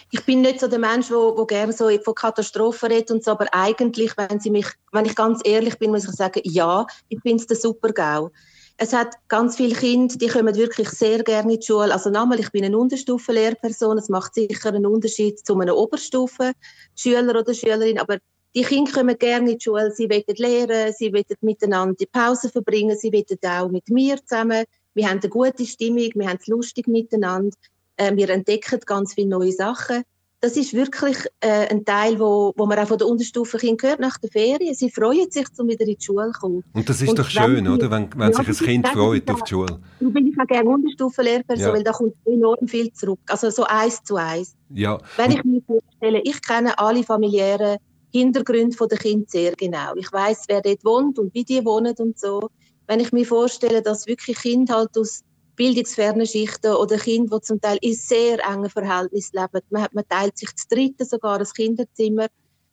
ich 0.10 0.26
bin 0.26 0.42
nicht 0.42 0.62
so 0.62 0.68
der 0.68 0.80
Mensch, 0.80 1.10
der, 1.10 1.32
der 1.38 1.46
gerne 1.46 1.74
so 1.74 1.90
von 2.04 2.16
Katastrophen 2.16 2.92
redet 2.92 3.12
und 3.12 3.24
so, 3.24 3.32
aber 3.32 3.46
eigentlich, 3.52 4.18
wenn 4.18 4.40
Sie 4.40 4.50
mich, 4.50 4.66
wenn 4.92 5.06
ich 5.06 5.16
ganz 5.16 5.42
ehrlich 5.44 5.78
bin, 5.78 5.92
muss 5.92 6.06
ich 6.06 6.16
sagen, 6.16 6.42
ja, 6.44 6.88
ich 7.08 7.20
es 7.24 7.46
der 7.46 7.58
Super-GAU. 7.58 8.32
Es 8.78 8.94
hat 8.94 9.14
ganz 9.28 9.58
viele 9.58 9.76
Kinder, 9.76 10.16
die 10.18 10.28
kommen 10.28 10.56
wirklich 10.56 10.90
sehr 10.90 11.24
gerne 11.24 11.54
in 11.54 11.60
die 11.60 11.66
Schule. 11.68 11.94
Also 11.94 12.10
nochmal, 12.10 12.40
ich 12.40 12.52
bin 12.52 12.66
eine 12.66 12.80
Unterstufenlehrperson, 12.80 14.00
es 14.00 14.10
macht 14.10 14.34
sicher 14.34 14.70
einen 14.70 14.88
Unterschied 14.88 15.46
zu 15.46 15.56
einem 15.60 15.76
Oberstufen-Schüler 15.76 17.40
oder 17.40 17.54
Schülerin, 17.54 18.00
aber 18.00 18.18
die 18.56 18.64
Kinder 18.64 18.92
kommen 18.92 19.18
gerne 19.18 19.52
in 19.52 19.58
die 19.58 19.64
Schule, 19.64 19.92
sie 19.92 20.10
wollen 20.10 20.24
lernen, 20.36 20.94
sie 20.98 21.14
wollen 21.14 21.26
miteinander 21.42 21.96
die 21.96 22.06
Pause 22.06 22.50
verbringen, 22.50 22.98
sie 22.98 23.12
wollen 23.12 23.26
auch 23.44 23.72
mit 23.72 23.90
mir 23.90 24.18
zusammen. 24.26 24.66
Wir 24.94 25.10
haben 25.10 25.20
eine 25.20 25.30
gute 25.30 25.66
Stimmung, 25.66 26.10
wir 26.16 26.28
haben 26.28 26.38
es 26.40 26.48
lustig 26.48 26.88
miteinander, 26.88 27.56
äh, 27.96 28.14
wir 28.16 28.30
entdecken 28.30 28.80
ganz 28.86 29.14
viele 29.14 29.30
neue 29.30 29.54
Sachen. 29.54 30.04
Das 30.44 30.58
ist 30.58 30.74
wirklich 30.74 31.18
äh, 31.42 31.68
ein 31.70 31.86
Teil, 31.86 32.20
wo, 32.20 32.52
wo 32.58 32.66
man 32.66 32.80
auch 32.80 32.88
von 32.88 32.98
der 32.98 33.08
Unterstufe 33.08 33.60
gehört 33.60 34.00
nach 34.00 34.18
der 34.18 34.32
Ferien. 34.32 34.74
Sie 34.74 34.90
freuen 34.90 35.30
sich, 35.30 35.46
um 35.60 35.70
wieder 35.70 35.86
in 35.86 35.96
die 35.96 36.04
Schule 36.04 36.32
zu 36.32 36.40
kommen. 36.40 36.64
Und 36.74 36.90
das 36.90 37.00
ist 37.00 37.10
Und 37.10 37.20
doch 37.20 37.30
schön, 37.30 37.58
wenn, 37.58 37.68
oder? 37.68 37.92
Wenn, 37.92 38.10
wenn 38.16 38.32
ja, 38.32 38.44
sich 38.44 38.60
ein 38.62 38.66
Kind 38.66 38.88
freut 38.88 39.30
auf 39.30 39.44
die 39.44 39.50
Schule. 39.50 39.80
Da 40.00 40.10
bin 40.10 40.28
ich 40.28 40.40
auch 40.40 40.48
gerne 40.48 40.68
Unterstufenlehrperson, 40.68 41.68
ja. 41.68 41.74
weil 41.74 41.84
da 41.84 41.92
kommt 41.92 42.16
enorm 42.26 42.68
viel 42.68 42.92
zurück. 42.92 43.20
Also 43.28 43.52
so 43.52 43.66
eins 43.66 44.04
zu 44.04 44.16
eins. 44.16 44.56
Ja. 44.74 44.98
Wenn 45.16 45.32
ich 45.32 45.44
mir 45.44 45.62
vorstelle, 45.62 46.22
ich 46.24 46.42
kenne 46.42 46.78
alle 46.80 47.04
familiären 47.04 47.78
Hintergründe 48.12 48.76
der 48.88 48.98
Kinder 48.98 49.26
sehr 49.28 49.56
genau. 49.56 49.96
Ich 49.96 50.12
weiß, 50.12 50.46
wer 50.48 50.62
dort 50.62 50.84
wohnt 50.84 51.20
und 51.20 51.34
wie 51.34 51.44
die 51.44 51.64
wohnen 51.64 51.96
und 51.98 52.20
so. 52.20 52.50
Wenn 52.88 53.00
ich 53.00 53.12
mir 53.12 53.26
vorstelle, 53.26 53.82
dass 53.82 54.08
wirklich 54.08 54.38
Kinder 54.38 54.76
halt 54.76 54.98
aus 54.98 55.24
bildungsfernen 55.56 56.26
Schichten 56.26 56.74
oder 56.74 56.98
Kinder, 56.98 57.38
die 57.38 57.46
zum 57.46 57.62
Teil 57.62 57.78
in 57.82 57.94
sehr 57.94 58.40
engen 58.46 58.70
Verhältnissen 58.70 59.38
leben, 59.38 59.66
man, 59.70 59.88
man 59.94 60.08
teilt 60.08 60.38
sich 60.38 60.56
zu 60.56 60.68
dritten 60.70 61.06
sogar 61.06 61.40
ein 61.40 61.46
Kinderzimmer. 61.46 62.28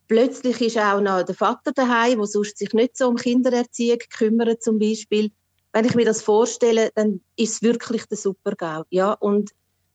Plötzlich 0.09 0.61
ist 0.61 0.79
auch 0.79 1.01
noch 1.01 1.23
der 1.23 1.35
Vater 1.35 1.73
daheim, 1.73 2.19
der 2.19 2.27
sonst 2.27 2.59
sich 2.59 2.73
nicht 2.73 2.97
so 2.97 3.09
um 3.09 3.17
Kindererziehung 3.17 3.99
kümmert 4.17 4.63
zum 4.63 4.79
Beispiel. 4.79 5.31
Wenn 5.73 5.85
ich 5.85 5.95
mir 5.95 6.07
das 6.07 6.23
vorstelle, 6.23 6.91
dann 6.95 7.21
ist 7.37 7.55
es 7.55 7.63
wirklich 7.63 8.07
der 8.07 8.17
Supergau. 8.17 8.85
Ja, 8.89 9.13
und 9.13 9.51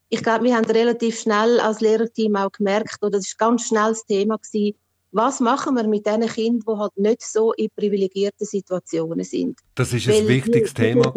ich 0.10 0.22
glaube, 0.22 0.46
wir 0.46 0.56
haben 0.56 0.70
relativ 0.70 1.20
schnell 1.20 1.60
als 1.60 1.82
Lehrerteam 1.82 2.36
auch 2.36 2.52
gemerkt, 2.52 3.00
oder 3.02 3.18
das 3.18 3.26
ist 3.26 3.40
ganz 3.40 3.68
schnell 3.68 3.90
das 3.90 4.06
Thema 4.06 4.38
gewesen, 4.38 4.78
was 5.14 5.40
machen 5.40 5.76
wir 5.76 5.88
mit 5.88 6.06
den 6.06 6.22
Kindern, 6.28 6.76
die 6.76 6.80
halt 6.80 6.98
nicht 6.98 7.22
so 7.22 7.54
in 7.54 7.70
privilegierten 7.76 8.46
Situationen 8.46 9.24
sind. 9.24 9.60
Das 9.76 9.94
ist 9.94 10.10
ein 10.10 10.28
wichtiges 10.28 10.74
Thema 10.74 11.14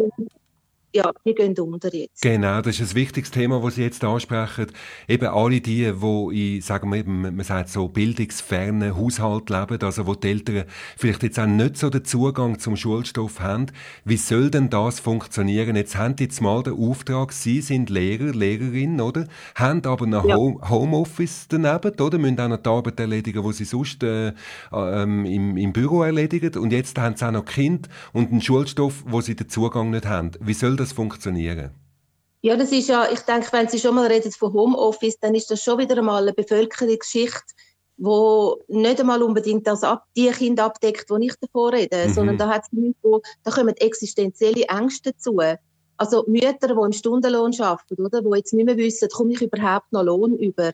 ja, 0.97 1.11
die 1.25 1.35
gehen 1.35 1.57
unter 1.59 1.93
jetzt. 1.93 2.21
Genau, 2.21 2.61
das 2.61 2.79
ist 2.79 2.91
ein 2.91 2.95
wichtiges 2.95 3.29
Thema, 3.29 3.61
das 3.61 3.75
Sie 3.75 3.83
jetzt 3.83 4.03
ansprechen. 4.03 4.67
Eben 5.07 5.27
alle 5.27 5.61
die, 5.61 5.91
die 5.93 6.55
in, 6.55 6.61
sagen 6.61 6.91
wir 6.91 7.03
man 7.05 7.39
sagt 7.43 7.69
so, 7.69 7.87
bildungsfernen 7.87 8.95
Haushalt 8.95 9.49
leben, 9.49 9.79
also 9.81 10.07
wo 10.07 10.15
die 10.15 10.29
Eltern 10.29 10.63
vielleicht 10.97 11.23
jetzt 11.23 11.39
auch 11.39 11.45
nicht 11.45 11.77
so 11.77 11.89
den 11.89 12.03
Zugang 12.03 12.57
zum 12.59 12.75
Schulstoff 12.75 13.39
haben. 13.39 13.67
Wie 14.05 14.17
soll 14.17 14.49
denn 14.49 14.69
das 14.69 14.99
funktionieren? 14.99 15.75
Jetzt 15.75 15.95
haben 15.95 16.15
die 16.15 16.23
jetzt 16.23 16.41
mal 16.41 16.63
den 16.63 16.73
Auftrag, 16.73 17.31
Sie 17.31 17.61
sind 17.61 17.89
Lehrer, 17.89 18.33
Lehrerin, 18.33 18.99
oder? 18.99 19.27
Haben 19.55 19.85
aber 19.85 20.07
noch 20.07 20.25
ja. 20.25 20.35
Home 20.35 20.57
Homeoffice 20.67 21.47
daneben, 21.47 21.99
oder? 21.99 22.17
Müssen 22.17 22.39
auch 22.39 22.47
noch 22.47 22.57
die 22.57 22.69
Arbeit 22.69 22.99
erledigen, 22.99 23.43
die 23.43 23.53
sie 23.53 23.65
sonst 23.65 24.01
äh, 24.03 24.33
ähm, 24.73 25.25
im, 25.25 25.57
im 25.57 25.73
Büro 25.73 26.01
erledigen. 26.01 26.57
Und 26.57 26.71
jetzt 26.71 26.97
haben 26.97 27.15
sie 27.15 27.27
auch 27.27 27.31
noch 27.31 27.45
Kind 27.45 27.87
und 28.13 28.31
einen 28.31 28.41
Schulstoff, 28.41 29.03
wo 29.05 29.21
sie 29.21 29.35
den 29.35 29.49
Zugang 29.49 29.91
nicht 29.91 30.07
haben. 30.07 30.31
Wie 30.39 30.53
soll 30.53 30.75
das 30.75 30.86
funktionieren? 30.91 31.71
Ja, 32.41 32.55
das 32.55 32.71
ist 32.71 32.87
ja, 32.87 33.09
ich 33.11 33.19
denke, 33.21 33.47
wenn 33.51 33.67
Sie 33.67 33.79
schon 33.79 33.95
mal 33.95 34.07
reden 34.07 34.31
von 34.31 34.53
Homeoffice, 34.53 35.19
dann 35.19 35.35
ist 35.35 35.49
das 35.49 35.63
schon 35.63 35.79
wieder 35.79 35.97
einmal 35.97 36.21
eine 36.21 36.33
Bevölkerungsschicht, 36.33 37.43
wo 37.97 38.63
nicht 38.67 38.99
einmal 38.99 39.23
unbedingt 39.23 39.65
das 39.65 39.83
ab, 39.83 40.05
die 40.15 40.29
Kinder 40.29 40.65
abdeckt, 40.65 41.09
die 41.09 41.25
ich 41.25 41.33
davor 41.41 41.73
rede, 41.73 42.07
mhm. 42.07 42.13
sondern 42.13 42.37
da, 42.37 42.47
hat's 42.47 42.69
Leute, 42.71 42.95
wo, 43.01 43.21
da 43.43 43.51
kommen 43.51 43.75
existenzielle 43.75 44.63
Ängste 44.63 45.11
dazu. 45.13 45.39
Also 45.97 46.23
Mütter, 46.27 46.67
die 46.67 46.85
im 46.85 46.91
Stundenlohn 46.91 47.59
arbeiten, 47.59 48.05
oder, 48.05 48.21
die 48.21 48.37
jetzt 48.37 48.53
nicht 48.53 48.65
mehr 48.65 48.77
wissen, 48.77 49.09
komme 49.09 49.33
ich 49.33 49.41
überhaupt 49.41 49.91
noch 49.91 50.03
Lohn 50.03 50.37
über, 50.37 50.71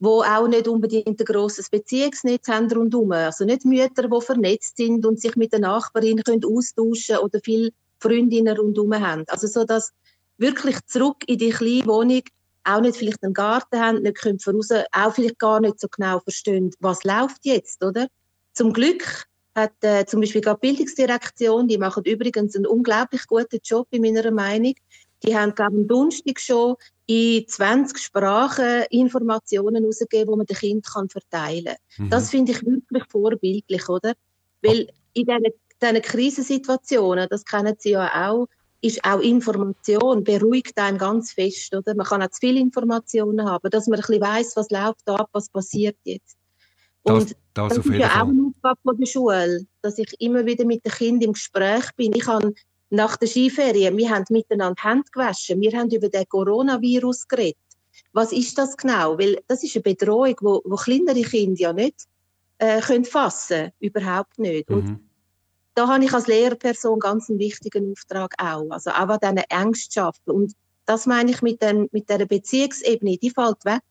wo 0.00 0.22
auch 0.22 0.46
nicht 0.48 0.68
unbedingt 0.68 1.08
ein 1.08 1.16
grosses 1.16 1.70
Beziehungsnetz 1.70 2.46
haben 2.48 2.70
rundherum. 2.70 3.12
Also 3.12 3.46
nicht 3.46 3.64
Mütter, 3.64 4.06
die 4.08 4.20
vernetzt 4.20 4.76
sind 4.76 5.06
und 5.06 5.18
sich 5.18 5.34
mit 5.36 5.54
den 5.54 5.62
Nachbarinnen 5.62 6.24
können 6.24 6.44
austauschen 6.44 7.16
oder 7.18 7.40
viel 7.42 7.72
Freundinnen 8.08 8.56
rundherum 8.56 8.94
haben. 8.94 9.24
Also 9.28 9.46
so, 9.46 9.64
dass 9.64 9.92
wirklich 10.38 10.76
zurück 10.86 11.24
in 11.26 11.38
die 11.38 11.50
kleine 11.50 11.86
Wohnung 11.86 12.22
auch 12.64 12.80
nicht 12.80 12.96
vielleicht 12.96 13.22
einen 13.22 13.34
Garten 13.34 13.78
haben, 13.78 14.02
nicht 14.02 14.16
können 14.16 14.40
voraus, 14.40 14.70
auch 14.92 15.14
vielleicht 15.14 15.38
gar 15.38 15.60
nicht 15.60 15.80
so 15.80 15.88
genau 15.88 16.18
verstehen, 16.20 16.72
was 16.80 17.04
läuft 17.04 17.44
jetzt, 17.44 17.82
oder? 17.84 18.08
Zum 18.52 18.72
Glück 18.72 19.26
hat 19.54 19.72
äh, 19.82 20.04
zum 20.04 20.20
Beispiel 20.20 20.40
die 20.40 20.52
Bildungsdirektion, 20.60 21.68
die 21.68 21.78
machen 21.78 22.04
übrigens 22.04 22.56
einen 22.56 22.66
unglaublich 22.66 23.26
guten 23.26 23.58
Job 23.64 23.86
in 23.90 24.02
meiner 24.02 24.30
Meinung. 24.30 24.74
Die 25.24 25.36
haben, 25.36 25.54
glaube 25.54 25.74
ich, 25.74 25.80
am 25.80 25.88
Donnerstag 25.88 26.40
schon 26.40 26.74
in 27.06 27.46
20 27.48 27.98
Sprachen 27.98 28.84
Informationen 28.90 29.82
herausgegeben, 29.82 30.32
die 30.32 30.36
man 30.36 30.46
den 30.46 30.56
Kindern 30.56 31.08
verteilen 31.08 31.64
kann. 31.64 32.06
Mhm. 32.06 32.10
Das 32.10 32.30
finde 32.30 32.52
ich 32.52 32.62
wirklich 32.66 33.04
vorbildlich, 33.08 33.88
oder? 33.88 34.12
Weil 34.60 34.88
in 35.14 35.24
diesen 35.24 35.44
diesen 35.82 36.02
Krisensituationen, 36.02 37.28
das 37.30 37.44
kennen 37.44 37.74
Sie 37.78 37.90
ja 37.90 38.30
auch, 38.30 38.46
ist 38.80 39.04
auch 39.04 39.20
Information, 39.20 40.24
beruhigt 40.24 40.78
einen 40.78 40.98
ganz 40.98 41.32
fest. 41.32 41.74
Oder? 41.74 41.94
Man 41.94 42.06
kann 42.06 42.22
auch 42.22 42.30
zu 42.30 42.40
viele 42.40 42.60
Informationen 42.60 43.48
haben, 43.48 43.70
dass 43.70 43.86
man 43.86 43.98
ein 43.98 44.06
bisschen 44.06 44.20
weiss, 44.20 44.56
was 44.56 44.70
läuft 44.70 45.08
ab, 45.08 45.28
was 45.32 45.48
passiert 45.48 45.96
jetzt. 46.04 46.36
Und 47.02 47.30
das, 47.30 47.36
das, 47.54 47.76
das 47.76 47.86
ist 47.86 47.94
ja 47.94 48.08
Fall. 48.08 48.22
auch 48.22 48.28
eine 48.28 48.42
Aufgabe 48.48 48.80
von 48.82 48.96
der 48.98 49.06
Schule, 49.06 49.66
dass 49.82 49.98
ich 49.98 50.12
immer 50.20 50.44
wieder 50.44 50.64
mit 50.64 50.84
den 50.84 50.92
Kindern 50.92 51.28
im 51.28 51.32
Gespräch 51.32 51.90
bin. 51.96 52.12
Ich 52.14 52.26
habe 52.26 52.52
nach 52.90 53.16
der 53.16 53.28
Skiferien, 53.28 53.96
wir 53.96 54.10
haben 54.10 54.24
miteinander 54.30 54.82
Hände 54.82 55.08
gewaschen, 55.12 55.60
wir 55.60 55.72
haben 55.72 55.90
über 55.90 56.08
den 56.08 56.28
Coronavirus 56.28 57.28
geredet. 57.28 57.56
Was 58.12 58.32
ist 58.32 58.56
das 58.58 58.76
genau? 58.76 59.18
Weil 59.18 59.38
das 59.46 59.62
ist 59.62 59.76
eine 59.76 59.82
Bedrohung, 59.82 60.34
wo, 60.40 60.62
wo 60.64 60.76
kleinere 60.76 61.22
Kinder 61.22 61.60
ja 61.60 61.72
nicht 61.72 62.06
äh, 62.58 62.80
können 62.80 63.04
fassen, 63.04 63.70
überhaupt 63.80 64.38
nicht. 64.38 64.68
Mhm. 64.68 64.76
Und 64.76 65.00
da 65.76 65.86
habe 65.88 66.04
ich 66.04 66.12
als 66.12 66.26
Lehrperson 66.26 66.98
ganz 66.98 67.28
einen 67.28 67.38
wichtigen 67.38 67.92
Auftrag 67.92 68.34
auch, 68.38 68.70
also 68.70 68.90
auch 68.90 69.08
an 69.08 69.18
diesen 69.20 69.36
Ängsten 69.50 69.92
schaffen. 69.92 70.30
Und 70.30 70.52
das 70.86 71.04
meine 71.04 71.30
ich 71.30 71.42
mit, 71.42 71.62
dem, 71.62 71.88
mit 71.92 72.08
dieser 72.08 72.24
Beziehungsebene, 72.24 73.18
die 73.18 73.30
fällt 73.30 73.62
weg. 73.64 73.82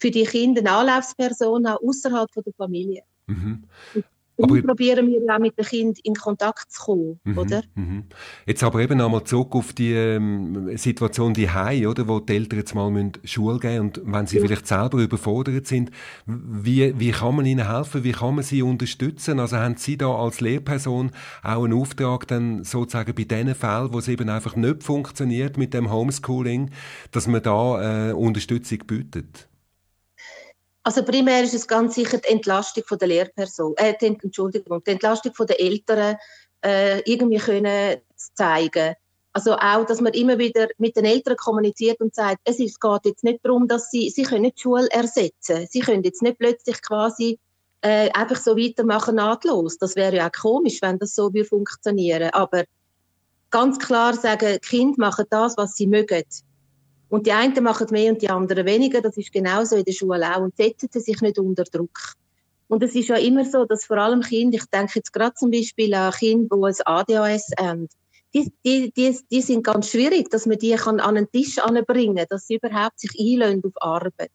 Für 0.00 0.10
die 0.10 0.24
Kinder 0.24 0.60
eine 0.60 0.72
Anlaufperson 0.72 1.66
auch 1.66 1.80
außerhalb 1.86 2.28
der 2.32 2.52
Familie. 2.56 3.02
Mhm. 3.26 3.64
Aber 4.38 4.62
probieren 4.62 5.08
wir 5.08 5.34
auch 5.34 5.38
mit 5.38 5.58
dem 5.58 5.64
Kind 5.64 5.98
in 6.04 6.14
Kontakt 6.14 6.72
zu 6.72 6.82
kommen, 6.82 7.20
mhm, 7.24 7.38
oder? 7.38 7.62
Mhm. 7.74 8.04
Jetzt 8.46 8.64
aber 8.64 8.80
eben 8.80 9.00
einmal 9.00 9.24
zurück 9.24 9.54
auf 9.54 9.72
die 9.72 9.92
ähm, 9.92 10.76
Situation 10.76 11.34
die 11.34 11.50
Hause, 11.50 11.88
oder, 11.88 12.08
wo 12.08 12.18
die 12.18 12.34
Eltern 12.34 12.58
jetzt 12.58 12.74
mal 12.74 12.90
müssen 12.90 13.12
Schule 13.24 13.58
gehen 13.58 13.80
und 13.80 14.00
wenn 14.04 14.26
sie 14.26 14.38
ja. 14.38 14.42
vielleicht 14.42 14.66
selber 14.66 14.98
überfordert 14.98 15.66
sind, 15.66 15.90
wie, 16.26 16.98
wie 16.98 17.10
kann 17.10 17.36
man 17.36 17.46
ihnen 17.46 17.70
helfen? 17.70 18.04
Wie 18.04 18.12
kann 18.12 18.34
man 18.34 18.44
sie 18.44 18.62
unterstützen? 18.62 19.38
Also 19.38 19.56
haben 19.56 19.76
Sie 19.76 19.96
da 19.96 20.14
als 20.14 20.40
Lehrperson 20.40 21.10
auch 21.42 21.64
einen 21.64 21.74
Auftrag 21.74 22.26
dann 22.28 22.64
sozusagen 22.64 23.14
bei 23.14 23.24
den 23.24 23.54
Fällen, 23.54 23.92
wo 23.92 23.98
es 23.98 24.08
eben 24.08 24.28
einfach 24.28 24.56
nicht 24.56 24.82
funktioniert 24.82 25.58
mit 25.58 25.74
dem 25.74 25.90
Homeschooling, 25.90 26.70
dass 27.10 27.26
man 27.26 27.42
da 27.42 28.10
äh, 28.10 28.12
Unterstützung 28.12 28.78
bietet? 28.86 29.48
Also 30.84 31.04
primär 31.04 31.44
ist 31.44 31.54
es 31.54 31.68
ganz 31.68 31.94
sicher 31.94 32.18
die 32.18 32.28
Entlastung 32.28 32.82
von 32.84 32.98
der 32.98 33.08
Lehrperson, 33.08 33.74
äh, 33.76 33.94
die, 34.00 34.18
Entschuldigung, 34.22 34.82
die 34.84 34.90
Entlastung 34.90 35.32
von 35.34 35.46
der 35.46 35.60
Eltern 35.60 36.16
äh, 36.64 37.00
irgendwie 37.10 37.38
können 37.38 38.00
zeigen. 38.16 38.94
Also 39.32 39.54
auch, 39.54 39.86
dass 39.86 40.00
man 40.00 40.12
immer 40.12 40.38
wieder 40.38 40.68
mit 40.78 40.96
den 40.96 41.06
Eltern 41.06 41.36
kommuniziert 41.36 42.00
und 42.00 42.14
sagt, 42.14 42.40
es 42.44 42.58
ist, 42.58 42.80
geht 42.80 43.04
jetzt 43.04 43.24
nicht 43.24 43.40
darum, 43.44 43.66
dass 43.66 43.90
sie, 43.90 44.10
sie 44.10 44.24
können 44.24 44.52
die 44.54 44.60
Schule 44.60 44.88
ersetzen. 44.90 45.66
Sie 45.70 45.80
können 45.80 46.02
jetzt 46.02 46.20
nicht 46.20 46.38
plötzlich 46.38 46.82
quasi 46.82 47.38
äh, 47.80 48.10
einfach 48.10 48.36
so 48.36 48.56
weitermachen 48.56 49.14
nahtlos. 49.14 49.78
Das 49.78 49.96
wäre 49.96 50.16
ja 50.16 50.26
auch 50.26 50.32
komisch, 50.32 50.82
wenn 50.82 50.98
das 50.98 51.14
so 51.14 51.32
würde 51.32 51.48
funktionieren. 51.48 52.30
Aber 52.32 52.64
ganz 53.50 53.78
klar 53.78 54.14
sagen, 54.14 54.58
Kind 54.60 54.98
machen 54.98 55.24
das, 55.30 55.56
was 55.56 55.76
sie 55.76 55.86
mögen. 55.86 56.24
Und 57.12 57.26
die 57.26 57.32
einen 57.32 57.62
machen 57.62 57.88
mehr 57.90 58.10
und 58.10 58.22
die 58.22 58.30
anderen 58.30 58.64
weniger. 58.64 59.02
Das 59.02 59.18
ist 59.18 59.34
genauso 59.34 59.76
in 59.76 59.84
der 59.84 59.92
Schule 59.92 60.34
auch. 60.34 60.40
Und 60.40 60.56
setzen 60.56 60.88
sich 60.90 61.20
nicht 61.20 61.38
unter 61.38 61.64
Druck. 61.64 62.14
Und 62.68 62.82
es 62.82 62.94
ist 62.94 63.08
ja 63.08 63.16
immer 63.16 63.44
so, 63.44 63.66
dass 63.66 63.84
vor 63.84 63.98
allem 63.98 64.22
Kinder, 64.22 64.56
ich 64.56 64.64
denke 64.70 64.92
jetzt 64.94 65.12
gerade 65.12 65.34
zum 65.34 65.50
Beispiel 65.50 65.92
an 65.92 66.10
Kinder, 66.12 66.56
die 66.56 66.64
ein 66.64 66.86
ADHS 66.86 67.50
haben, 67.58 67.88
die, 68.32 68.50
die, 68.64 68.92
die, 68.92 69.18
die 69.30 69.42
sind 69.42 69.62
ganz 69.62 69.90
schwierig, 69.90 70.30
dass 70.30 70.46
man 70.46 70.56
die 70.56 70.74
kann 70.74 71.00
an 71.00 71.18
einen 71.18 71.30
Tisch 71.30 71.58
anbringen 71.58 72.16
kann, 72.16 72.26
dass 72.30 72.46
sie 72.46 72.54
überhaupt 72.54 72.98
sich 72.98 73.10
einlösen 73.20 73.62
auf 73.62 73.82
Arbeit. 73.82 74.30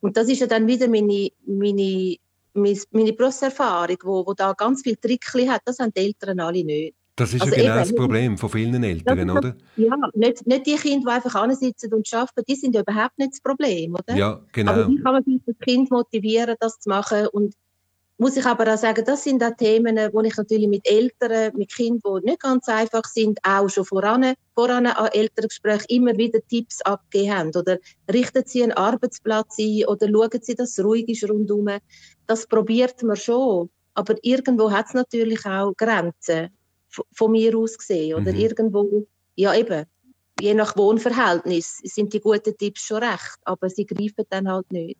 Und 0.00 0.16
das 0.16 0.28
ist 0.28 0.40
ja 0.40 0.48
dann 0.48 0.66
wieder 0.66 0.88
meine, 0.88 1.28
meine, 1.46 2.16
meine, 2.52 2.80
meine 2.90 3.12
Berufserfahrung, 3.12 3.98
wo, 4.02 4.26
wo 4.26 4.34
da 4.34 4.54
ganz 4.54 4.82
viel 4.82 4.96
Trickli 4.96 5.46
hat. 5.46 5.62
Das 5.66 5.78
haben 5.78 5.92
die 5.96 6.00
Eltern 6.00 6.40
alle 6.40 6.64
nicht. 6.64 6.96
Das 7.18 7.34
ist 7.34 7.42
also 7.42 7.54
ja 7.56 7.62
genau 7.62 7.74
eben, 7.74 7.80
das 7.80 7.94
Problem 7.94 8.38
von 8.38 8.48
vielen 8.48 8.84
Eltern, 8.84 9.30
oder? 9.30 9.56
Ja, 9.76 9.96
nicht, 10.14 10.46
nicht 10.46 10.66
die 10.66 10.76
Kinder, 10.76 11.10
die 11.10 11.16
einfach 11.16 11.34
ansitzen 11.34 11.92
und 11.92 12.14
arbeiten, 12.14 12.44
die 12.48 12.54
sind 12.54 12.76
ja 12.76 12.82
überhaupt 12.82 13.18
nicht 13.18 13.32
das 13.32 13.40
Problem, 13.40 13.94
oder? 13.94 14.16
Ja, 14.16 14.40
genau. 14.52 14.72
Aber 14.72 14.88
wie 14.88 15.02
kann 15.02 15.14
man 15.14 15.42
das 15.44 15.58
Kind 15.58 15.90
motivieren, 15.90 16.54
das 16.60 16.78
zu 16.78 16.88
machen? 16.88 17.26
Und 17.32 17.54
muss 18.18 18.36
ich 18.36 18.46
aber 18.46 18.72
auch 18.72 18.78
sagen, 18.78 19.04
das 19.04 19.24
sind 19.24 19.42
auch 19.42 19.56
Themen, 19.56 19.96
wo 20.12 20.20
ich 20.20 20.36
natürlich 20.36 20.68
mit 20.68 20.88
Eltern, 20.88 21.56
mit 21.56 21.74
Kindern, 21.74 22.20
die 22.20 22.30
nicht 22.30 22.40
ganz 22.40 22.68
einfach 22.68 23.04
sind, 23.04 23.40
auch 23.42 23.68
schon 23.68 23.84
voran, 23.84 24.34
voran 24.54 24.86
an 24.86 25.08
Elterngesprächen 25.12 25.86
immer 25.88 26.16
wieder 26.16 26.38
Tipps 26.48 26.80
abgegeben 26.82 27.36
haben. 27.36 27.48
Oder 27.56 27.78
richten 28.12 28.44
sie 28.46 28.62
einen 28.62 28.72
Arbeitsplatz 28.72 29.56
ein 29.58 29.86
oder 29.86 30.08
schauen 30.08 30.40
sie, 30.40 30.54
dass 30.54 30.78
es 30.78 30.84
ruhig 30.84 31.08
ist 31.08 31.28
rundherum. 31.28 31.68
Das 32.28 32.46
probiert 32.46 33.02
man 33.02 33.16
schon. 33.16 33.70
Aber 33.94 34.14
irgendwo 34.22 34.70
hat 34.70 34.86
es 34.86 34.94
natürlich 34.94 35.44
auch 35.44 35.72
Grenzen 35.76 36.50
von 37.12 37.32
mir 37.32 37.56
aus 37.56 37.78
gesehen. 37.78 38.14
Oder 38.14 38.32
mhm. 38.32 38.38
irgendwo, 38.38 39.06
ja 39.36 39.54
eben, 39.54 39.84
je 40.40 40.54
nach 40.54 40.76
Wohnverhältnis 40.76 41.80
sind 41.84 42.12
die 42.12 42.20
guten 42.20 42.56
Tipps 42.56 42.82
schon 42.82 43.02
recht, 43.02 43.38
aber 43.44 43.68
sie 43.68 43.86
greifen 43.86 44.24
dann 44.30 44.48
halt 44.50 44.70
nicht. 44.72 44.98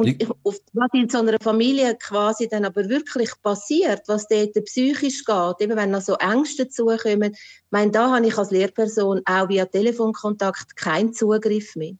Und 0.00 0.28
was 0.72 0.88
in 0.94 1.10
so 1.10 1.18
einer 1.18 1.36
Familie 1.42 1.94
quasi 1.96 2.48
dann 2.48 2.64
aber 2.64 2.88
wirklich 2.88 3.30
passiert, 3.42 4.02
was 4.06 4.26
dort 4.28 4.54
psychisch 4.64 5.24
geht, 5.24 5.60
eben 5.60 5.76
wenn 5.76 5.90
noch 5.90 6.00
so 6.00 6.14
Ängste 6.14 6.64
dazukommen, 6.64 7.32
ich 7.32 7.70
meine, 7.70 7.90
da 7.90 8.10
habe 8.14 8.26
ich 8.26 8.38
als 8.38 8.50
Lehrperson 8.50 9.20
auch 9.26 9.48
via 9.50 9.66
Telefonkontakt 9.66 10.74
keinen 10.74 11.12
Zugriff 11.12 11.76
mehr. 11.76 11.96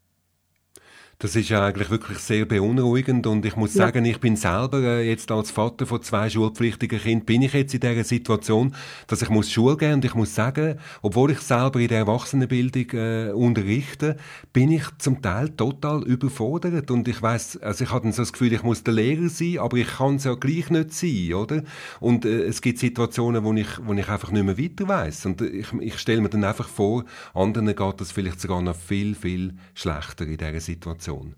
Das 1.23 1.37
ist 1.37 1.51
ja 1.51 1.67
eigentlich 1.67 1.91
wirklich 1.91 2.17
sehr 2.17 2.47
beunruhigend 2.47 3.27
und 3.27 3.45
ich 3.45 3.55
muss 3.55 3.75
ja. 3.75 3.85
sagen, 3.85 4.07
ich 4.07 4.21
bin 4.21 4.37
selber 4.37 4.81
äh, 4.81 5.07
jetzt 5.07 5.31
als 5.31 5.51
Vater 5.51 5.85
von 5.85 6.03
zwei 6.03 6.31
schulpflichtigen 6.31 6.99
Kindern, 6.99 7.27
bin 7.27 7.43
ich 7.43 7.53
jetzt 7.53 7.75
in 7.75 7.81
dieser 7.81 8.05
Situation, 8.05 8.75
dass 9.07 9.21
ich 9.21 9.29
muss 9.29 9.51
Schule 9.51 9.77
gehen 9.77 9.93
und 9.93 10.05
ich 10.07 10.15
muss 10.15 10.35
sagen, 10.35 10.79
obwohl 11.03 11.33
ich 11.33 11.41
selber 11.41 11.79
in 11.79 11.89
der 11.89 11.99
Erwachsenenbildung 11.99 12.87
äh, 12.93 13.33
unterrichte, 13.33 14.17
bin 14.55 14.71
ich 14.73 14.85
zum 14.97 15.21
Teil 15.21 15.51
total 15.51 16.03
überfordert 16.05 16.91
und 16.91 17.07
ich 17.07 17.21
weiß, 17.21 17.59
also 17.59 17.85
ich 17.85 17.93
hatte 17.93 18.11
so 18.13 18.23
das 18.23 18.33
Gefühl, 18.33 18.55
ich 18.55 18.63
muss 18.63 18.83
der 18.83 18.95
Lehrer 18.95 19.29
sein, 19.29 19.59
aber 19.59 19.77
ich 19.77 19.89
kann 19.89 20.17
es 20.17 20.25
ja 20.25 20.33
gleich 20.33 20.71
nicht 20.71 20.95
sein, 20.95 21.35
oder? 21.35 21.63
Und 22.01 22.25
äh, 22.25 22.45
es 22.45 22.63
gibt 22.63 22.79
Situationen, 22.79 23.45
wo 23.45 23.53
ich, 23.53 23.69
wo 23.85 23.93
ich 23.93 24.09
einfach 24.09 24.31
nicht 24.31 24.45
mehr 24.45 24.57
weiter 24.57 24.89
weiß 24.89 25.27
und 25.27 25.43
ich, 25.43 25.71
ich 25.81 25.99
stelle 25.99 26.23
mir 26.23 26.31
dann 26.31 26.45
einfach 26.45 26.67
vor, 26.67 27.05
anderen 27.35 27.67
geht 27.67 28.01
das 28.01 28.11
vielleicht 28.11 28.41
sogar 28.41 28.63
noch 28.63 28.75
viel, 28.75 29.15
viel 29.15 29.53
schlechter 29.75 30.25
in 30.25 30.39
dieser 30.39 30.61
Situation. 30.61 31.10
Situation. 31.11 31.37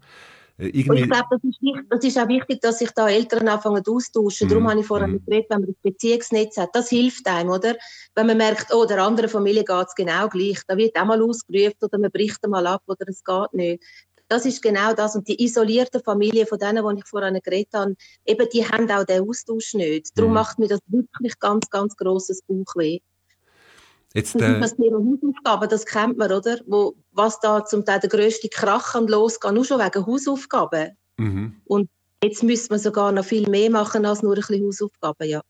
Äh, 0.59 0.69
ich 0.69 0.85
glaube, 0.85 1.09
das 1.31 1.41
ist, 1.43 1.59
das 1.89 2.05
ist 2.05 2.19
auch 2.19 2.29
wichtig, 2.29 2.61
dass 2.61 2.79
sich 2.79 2.91
da 2.93 3.09
Eltern 3.09 3.49
anfangen 3.49 3.83
austauschen. 3.87 4.49
Mm. 4.49 4.51
Darum 4.51 4.71
habe 4.71 4.81
ich 4.81 4.87
vorhin 4.87 5.13
mm. 5.13 5.25
geredet, 5.25 5.51
wenn 5.51 5.61
man 5.61 5.71
ein 5.71 5.77
Beziehungsnetz 5.83 6.57
hat. 6.57 6.71
Das 6.75 6.89
hilft 6.89 7.27
einem, 7.27 7.51
oder? 7.51 7.77
Wenn 8.15 8.27
man 8.27 8.37
merkt, 8.37 8.73
oh, 8.75 8.85
der 8.85 9.03
anderen 9.03 9.31
Familie 9.31 9.65
geht 9.65 9.87
es 9.87 9.95
genau 9.95 10.29
gleich. 10.29 10.61
Da 10.67 10.77
wird 10.77 10.97
auch 10.99 11.05
mal 11.05 11.23
ausgerufen 11.23 11.79
oder 11.81 11.99
man 11.99 12.11
bricht 12.11 12.47
mal 12.47 12.67
ab 12.67 12.83
oder 12.87 13.07
es 13.09 13.25
geht 13.25 13.53
nicht. 13.55 13.83
Das 14.29 14.47
ist 14.47 14.63
genau 14.63 14.95
das. 14.95 15.15
Und 15.15 15.29
die 15.29 15.43
isolierten 15.43 16.03
Familien 16.03 16.47
von 16.47 16.59
denen, 16.59 16.87
die 16.87 17.01
ich 17.01 17.07
vorhin 17.07 17.39
geredet 17.43 17.75
habe, 17.75 17.95
eben, 18.25 18.49
die 18.53 18.67
haben 18.67 18.91
auch 18.91 19.05
den 19.05 19.29
Austausch 19.29 19.75
nicht. 19.75 20.17
Darum 20.17 20.33
mm. 20.33 20.35
macht 20.35 20.59
mir 20.59 20.69
das 20.69 20.81
wirklich 20.87 21.39
ganz, 21.39 21.69
ganz 21.71 21.97
grosses 21.97 22.43
Bauchweh. 22.43 23.01
Jetzt, 24.15 24.35
äh, 24.37 24.61
das 24.61 24.77
Thema 24.77 24.99
Hausaufgaben, 24.99 25.69
das 25.69 25.87
kennt 25.87 26.19
man, 26.19 26.33
oder? 26.33 26.59
Wo, 26.67 26.95
was 27.13 27.41
da 27.41 27.65
zum 27.65 27.85
Teil 27.85 28.01
der 28.01 28.11
grösste 28.11 28.49
Krach 28.49 28.95
und 28.95 29.09
losgeht, 29.09 29.53
nur 29.53 29.65
schon 29.65 29.81
wegen 29.81 30.07
Hausaufgaben. 30.07 30.97
Mhm. 31.19 31.61
Und 31.65 31.89
jetzt 32.23 32.43
müsste 32.43 32.73
man 32.73 32.81
sogar 32.81 33.13
noch 33.13 33.25
viel 33.25 33.49
mehr 33.49 33.71
machen 33.71 34.05
als 34.05 34.23
nur 34.23 34.35
ein 34.35 34.41
bisschen 34.41 34.65
Hausaufgaben, 34.65 35.29
ja. 35.29 35.41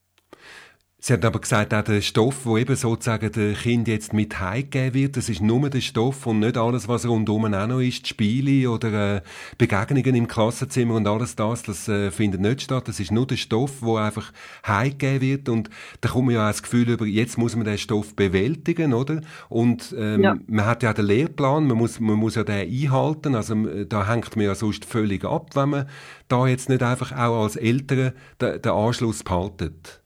Sie 1.05 1.11
haben 1.11 1.23
aber 1.25 1.41
gesagt, 1.41 1.73
auch 1.73 1.83
der 1.83 1.99
Stoff, 1.99 2.43
der 2.45 2.55
eben 2.55 2.77
sozusagen 2.77 3.29
der 3.29 3.55
Kind 3.55 3.89
jetzt 3.89 4.13
mit 4.13 4.39
heimgegeben 4.39 4.93
wird, 4.93 5.17
das 5.17 5.27
ist 5.27 5.41
nur 5.41 5.69
der 5.69 5.81
Stoff 5.81 6.25
und 6.25 6.39
nicht 6.39 6.55
alles, 6.55 6.87
was 6.87 7.05
rundum 7.05 7.53
auch 7.53 7.67
noch 7.67 7.81
ist, 7.81 8.07
Spiele 8.07 8.69
oder 8.71 9.17
äh, 9.17 9.21
Begegnungen 9.57 10.15
im 10.15 10.29
Klassenzimmer 10.29 10.95
und 10.95 11.05
alles 11.05 11.35
das, 11.35 11.63
das 11.63 11.89
äh, 11.89 12.09
findet 12.09 12.39
nicht 12.39 12.61
statt. 12.61 12.87
Das 12.87 13.01
ist 13.01 13.11
nur 13.11 13.27
der 13.27 13.35
Stoff, 13.35 13.81
der 13.81 13.95
einfach 13.95 14.31
heimgegeben 14.65 15.19
wird 15.19 15.49
und 15.49 15.69
da 15.99 16.07
kommt 16.07 16.27
man 16.27 16.35
ja 16.35 16.45
auch 16.45 16.51
das 16.51 16.63
Gefühl 16.63 16.87
über, 16.87 17.05
jetzt 17.05 17.37
muss 17.37 17.57
man 17.57 17.65
den 17.65 17.77
Stoff 17.77 18.15
bewältigen, 18.15 18.93
oder? 18.93 19.19
Und 19.49 19.93
ähm, 19.99 20.23
ja. 20.23 20.37
man 20.47 20.65
hat 20.65 20.83
ja 20.83 20.93
den 20.93 21.07
Lehrplan, 21.07 21.67
man 21.67 21.79
muss, 21.79 21.99
man 21.99 22.15
muss 22.15 22.35
ja 22.35 22.45
den 22.45 22.71
einhalten, 22.71 23.35
also 23.35 23.55
da 23.89 24.07
hängt 24.07 24.37
man 24.37 24.45
ja 24.45 24.55
sonst 24.55 24.85
völlig 24.85 25.25
ab, 25.25 25.49
wenn 25.53 25.67
man 25.67 25.89
da 26.29 26.47
jetzt 26.47 26.69
nicht 26.69 26.81
einfach 26.81 27.11
auch 27.11 27.43
als 27.43 27.57
Eltern 27.57 28.13
den, 28.39 28.61
den 28.61 28.71
Anschluss 28.71 29.21
behaltet. 29.21 29.99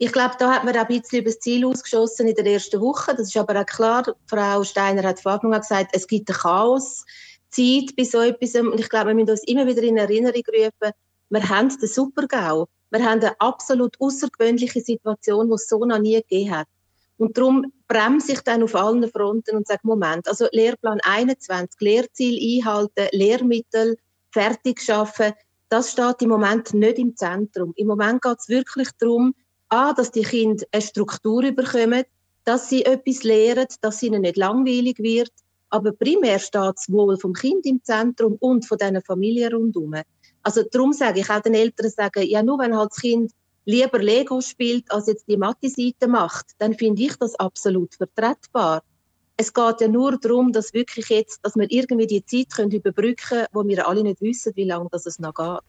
Ich 0.00 0.12
glaube, 0.12 0.36
da 0.38 0.54
hat 0.54 0.64
man 0.64 0.76
auch 0.76 0.88
ein 0.88 1.00
bisschen 1.00 1.20
über 1.20 1.30
das 1.30 1.40
Ziel 1.40 1.66
ausgeschossen 1.66 2.28
in 2.28 2.34
der 2.34 2.46
ersten 2.46 2.80
Woche. 2.80 3.14
Das 3.16 3.28
ist 3.28 3.36
aber 3.36 3.60
auch 3.60 3.66
klar. 3.66 4.04
Frau 4.26 4.62
Steiner 4.62 5.02
hat 5.02 5.20
vor 5.20 5.32
Anfang 5.32 5.50
gesagt, 5.50 5.90
es 5.92 6.06
gibt 6.06 6.30
ein 6.30 6.36
Chaos. 6.36 7.04
Zeit 7.50 7.96
bei 7.96 8.04
so 8.04 8.20
etwas. 8.20 8.54
Und 8.54 8.78
ich 8.78 8.88
glaube, 8.88 9.08
wir 9.08 9.14
müssen 9.14 9.30
uns 9.30 9.44
immer 9.44 9.66
wieder 9.66 9.82
in 9.82 9.96
Erinnerung 9.96 10.42
rufen, 10.48 10.92
wir 11.30 11.48
haben 11.48 11.68
den 11.68 11.88
Supergau. 11.88 12.68
Wir 12.90 13.04
haben 13.04 13.20
eine 13.20 13.38
absolut 13.40 14.00
außergewöhnliche 14.00 14.80
Situation, 14.80 15.48
die 15.48 15.54
es 15.54 15.68
so 15.68 15.84
noch 15.84 15.98
nie 15.98 16.16
gegeben 16.16 16.56
hat. 16.56 16.68
Und 17.18 17.36
darum 17.36 17.72
bremse 17.86 18.32
ich 18.32 18.40
dann 18.40 18.62
auf 18.62 18.74
allen 18.74 19.10
Fronten 19.10 19.56
und 19.56 19.66
sage, 19.66 19.80
Moment, 19.82 20.28
also 20.28 20.46
Lehrplan 20.52 21.00
21, 21.02 21.80
Lehrziel 21.80 22.60
einhalten, 22.60 23.08
Lehrmittel 23.12 23.98
fertig 24.30 24.80
schaffen, 24.80 25.32
das 25.68 25.92
steht 25.92 26.22
im 26.22 26.30
Moment 26.30 26.72
nicht 26.72 26.98
im 26.98 27.16
Zentrum. 27.16 27.72
Im 27.76 27.88
Moment 27.88 28.22
geht 28.22 28.38
es 28.38 28.48
wirklich 28.48 28.88
darum, 28.98 29.34
A, 29.68 29.92
dass 29.92 30.10
die 30.10 30.22
Kinder 30.22 30.64
eine 30.72 30.82
Struktur 30.82 31.42
bekommen, 31.52 32.04
dass 32.44 32.70
sie 32.70 32.84
etwas 32.84 33.24
lernen, 33.24 33.66
dass 33.80 34.02
ihnen 34.02 34.22
nicht 34.22 34.36
langweilig 34.36 34.98
wird. 34.98 35.32
Aber 35.70 35.92
primär 35.92 36.38
steht 36.38 36.76
das 36.76 36.90
Wohl 36.90 37.18
vom 37.18 37.34
Kind 37.34 37.66
im 37.66 37.82
Zentrum 37.82 38.36
und 38.40 38.66
von 38.66 38.78
diesen 38.78 39.02
Familie 39.02 39.52
rundherum. 39.52 39.94
Also 40.42 40.62
darum 40.70 40.94
sage 40.94 41.20
ich 41.20 41.28
auch 41.28 41.42
den 41.42 41.52
Eltern 41.54 41.90
sagen, 41.90 42.22
ja 42.26 42.42
nur 42.42 42.58
wenn 42.58 42.74
halt 42.74 42.90
das 42.90 43.02
Kind 43.02 43.32
lieber 43.66 43.98
Lego 43.98 44.40
spielt, 44.40 44.90
als 44.90 45.08
jetzt 45.08 45.28
die 45.28 45.36
Mathe-Seite 45.36 46.08
macht, 46.08 46.46
dann 46.58 46.72
finde 46.72 47.02
ich 47.02 47.16
das 47.16 47.34
absolut 47.34 47.94
vertretbar. 47.94 48.82
Es 49.36 49.52
geht 49.52 49.82
ja 49.82 49.88
nur 49.88 50.18
darum, 50.18 50.52
dass 50.52 50.72
wirklich 50.72 51.10
jetzt, 51.10 51.40
dass 51.42 51.54
wir 51.54 51.70
irgendwie 51.70 52.06
die 52.06 52.24
Zeit 52.24 52.50
können 52.56 52.70
überbrücken 52.70 53.16
können, 53.16 53.46
wo 53.52 53.66
wir 53.66 53.86
alle 53.86 54.02
nicht 54.02 54.22
wissen, 54.22 54.54
wie 54.56 54.64
lange 54.64 54.88
das 54.90 55.04
es 55.04 55.18
noch 55.18 55.34
geht. 55.34 55.67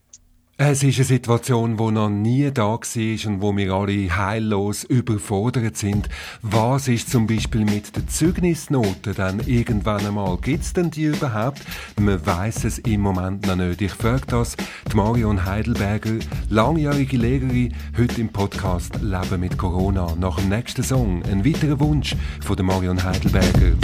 Es 0.61 0.83
ist 0.83 0.97
eine 0.97 1.05
Situation, 1.05 1.77
die 1.77 1.91
noch 1.91 2.09
nie 2.09 2.51
da 2.51 2.63
war 2.63 2.75
und 2.75 3.41
wo 3.41 3.55
wir 3.55 3.71
alle 3.71 4.13
heillos 4.13 4.83
überfordert 4.83 5.77
sind. 5.77 6.09
Was 6.41 6.89
ist 6.89 7.09
zum 7.09 7.27
Beispiel 7.27 7.63
mit 7.63 7.95
den 7.95 8.09
Zeugnisnoten 8.09 9.15
dann 9.15 9.39
irgendwann 9.47 10.05
einmal? 10.05 10.37
Gibt 10.41 10.65
es 10.65 10.73
denn 10.73 10.91
die 10.91 11.03
überhaupt? 11.03 11.61
Man 11.97 12.25
weiß 12.25 12.65
es 12.65 12.79
im 12.79 12.99
Moment 12.99 13.47
noch 13.47 13.55
nicht. 13.55 13.81
Ich 13.81 13.93
frage 13.93 14.25
das 14.27 14.57
die 14.91 14.97
Marion 14.97 15.45
Heidelberger, 15.45 16.19
langjährige 16.49 17.15
Lehrerin, 17.15 17.73
heute 17.97 18.19
im 18.19 18.27
Podcast 18.27 18.95
Leben 19.01 19.39
mit 19.39 19.57
Corona. 19.57 20.13
Nach 20.19 20.41
dem 20.41 20.49
nächsten 20.49 20.83
Song 20.83 21.23
ein 21.23 21.45
weiterer 21.45 21.79
Wunsch 21.79 22.17
von 22.41 22.57
der 22.57 22.65
Marion 22.65 23.01
Heidelberger. 23.01 23.77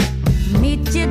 Meet 0.59 0.93
you 0.93 1.07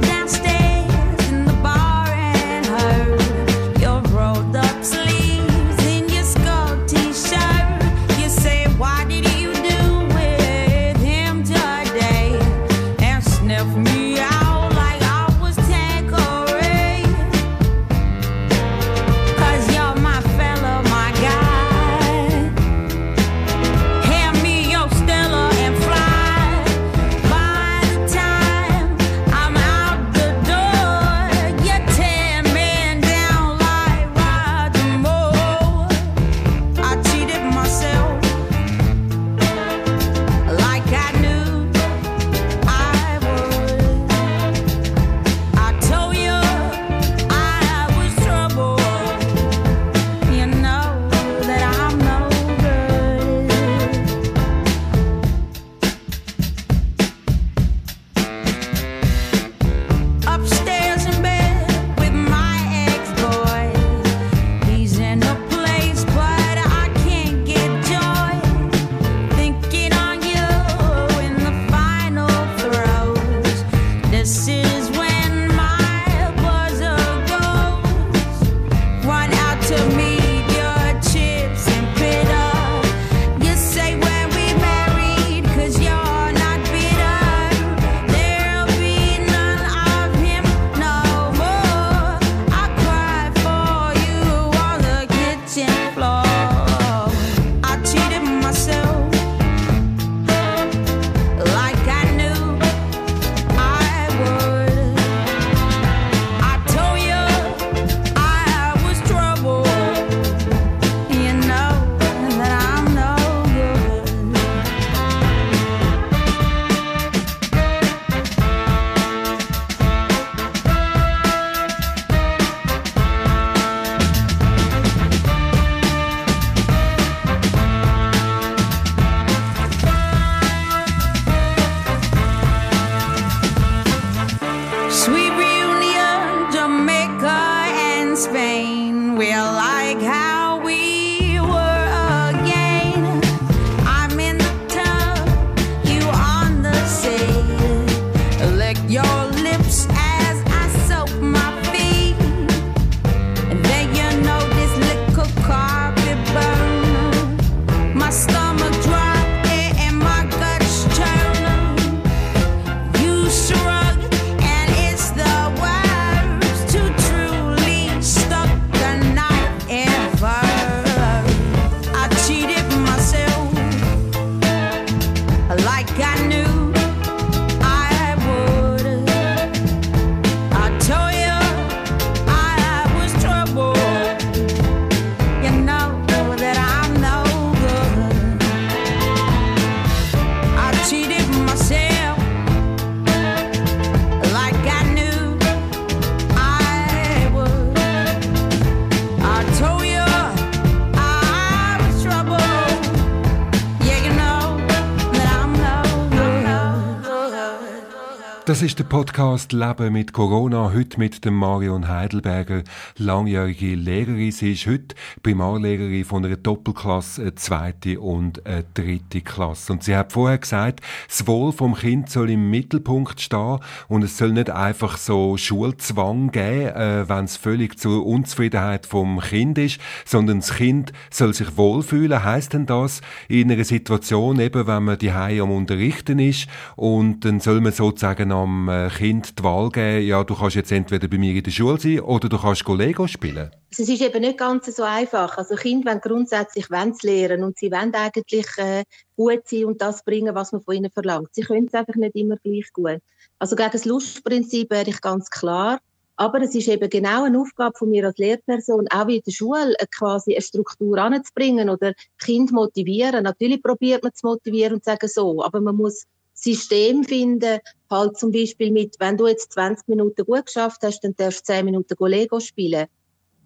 Das 208.55 208.63
ist 208.63 208.79
der 208.79 208.85
Podcast 208.85 209.53
Leben 209.53 209.93
mit 209.93 210.13
Corona. 210.13 210.71
Heute 210.73 211.01
mit 211.01 211.25
dem 211.25 211.35
Marion 211.35 211.89
Heidelberger, 211.89 212.63
langjährige 212.97 213.75
Lehrerin. 213.75 214.31
Sie 214.31 214.53
ist 214.53 214.69
heute 214.69 214.95
Primarlehrerin 215.25 216.05
von 216.05 216.25
einer 216.25 216.37
Doppelklasse, 216.37 217.23
eine 217.23 217.35
zweite 217.35 217.99
und 217.99 218.47
eine 218.47 218.65
dritte 218.75 219.23
Klasse. 219.23 219.73
Und 219.73 219.83
sie 219.83 219.97
hat 219.97 220.13
vorher 220.13 220.39
gesagt, 220.39 220.83
das 221.09 221.27
Wohl 221.27 221.51
vom 221.51 221.75
Kind 221.75 222.09
soll 222.09 222.31
im 222.31 222.49
Mittelpunkt 222.49 223.21
stehen 223.21 223.59
und 223.89 224.05
es 224.05 224.19
soll 224.19 224.31
nicht 224.31 224.51
einfach 224.51 224.99
so 224.99 225.37
Schulzwang 225.37 226.31
geben, 226.31 226.77
äh, 226.77 227.09
wenn 227.09 227.25
es 227.25 227.37
völlig 227.37 227.77
zur 227.81 228.07
Unzufriedenheit 228.07 228.87
vom 228.87 229.19
Kind 229.19 229.59
ist, 229.59 229.81
sondern 230.05 230.39
das 230.39 230.55
Kind 230.55 230.93
soll 231.11 231.35
sich 231.35 231.57
wohlfühlen. 231.57 232.23
Heißt 232.23 232.53
denn 232.53 232.67
das 232.67 233.01
in 233.27 233.51
einer 233.51 233.65
Situation 233.65 234.39
eben, 234.39 234.69
wenn 234.69 234.85
man 234.85 234.97
die 234.97 235.11
am 235.11 235.51
Unterrichten 235.51 236.21
ist 236.21 236.47
und 236.77 237.25
dann 237.25 237.41
soll 237.41 237.61
man 237.61 237.73
sozusagen 237.73 238.31
am 238.45 238.69
äh, 238.69 238.89
Kind 238.89 239.39
die 239.39 239.43
Wahl 239.43 239.71
geben, 239.71 240.07
ja, 240.07 240.23
du 240.23 240.35
kannst 240.35 240.57
jetzt 240.57 240.71
entweder 240.71 241.09
bei 241.09 241.19
mir 241.19 241.35
in 241.35 241.43
der 241.43 241.51
Schule 241.51 241.81
sein 241.81 242.01
oder 242.01 242.29
du 242.29 242.39
kannst 242.39 242.67
Lego 242.69 243.07
spielen? 243.07 243.51
Es 243.71 243.81
ist 243.81 244.01
eben 244.01 244.21
nicht 244.21 244.39
ganz 244.39 244.67
so 244.67 244.85
einfach. 244.85 245.37
Also 245.37 245.57
Kinder 245.57 245.91
wollen 245.91 246.01
grundsätzlich 246.01 246.71
wollen 246.71 246.95
lernen 247.03 247.43
und 247.43 247.59
sie 247.59 247.73
wollen 247.73 247.95
eigentlich 247.95 248.47
äh, 248.59 248.85
gut 249.17 249.49
sein 249.49 249.65
und 249.65 249.83
das 249.83 250.05
bringen, 250.05 250.35
was 250.35 250.53
man 250.53 250.63
von 250.63 250.77
ihnen 250.77 250.91
verlangt. 250.91 251.29
Sie 251.33 251.43
können 251.43 251.67
es 251.67 251.75
einfach 251.75 251.97
nicht 251.97 252.15
immer 252.15 252.37
gleich 252.37 252.73
gut. 252.73 253.01
Also 253.39 253.57
gegen 253.57 253.71
das 253.73 253.85
Lustprinzip 253.85 254.71
wäre 254.71 254.89
ich 254.89 255.01
ganz 255.01 255.29
klar. 255.29 255.81
Aber 256.17 256.41
es 256.41 256.55
ist 256.55 256.69
eben 256.69 256.89
genau 256.89 257.25
eine 257.25 257.41
Aufgabe 257.41 257.77
von 257.77 257.91
mir 257.91 258.07
als 258.07 258.19
Lehrperson, 258.19 258.87
auch 258.89 259.09
in 259.09 259.21
der 259.27 259.33
Schule 259.33 259.75
äh, 259.79 259.87
quasi 259.91 260.35
eine 260.35 260.43
Struktur 260.43 260.97
anzubringen 260.99 261.69
oder 261.69 261.93
Kind 262.19 262.53
motivieren. 262.53 263.25
Natürlich 263.25 263.61
probiert 263.61 264.05
man 264.05 264.15
zu 264.15 264.29
motivieren 264.29 264.75
und 264.75 264.85
zu 264.85 264.91
sagen 264.91 265.09
so, 265.09 265.43
aber 265.43 265.61
man 265.61 265.75
muss 265.75 266.05
System 266.45 267.05
finden, 267.05 267.59
halt 267.91 268.19
zum 268.19 268.31
Beispiel 268.31 268.71
mit, 268.71 268.97
wenn 268.99 269.17
du 269.17 269.27
jetzt 269.27 269.53
20 269.53 269.89
Minuten 269.89 270.25
gut 270.25 270.47
geschafft 270.47 270.83
hast, 270.83 271.01
dann 271.01 271.17
darfst 271.17 271.49
du 271.49 271.55
10 271.55 271.65
Minuten 271.65 271.97
Lego 272.07 272.39
spielen. 272.41 272.87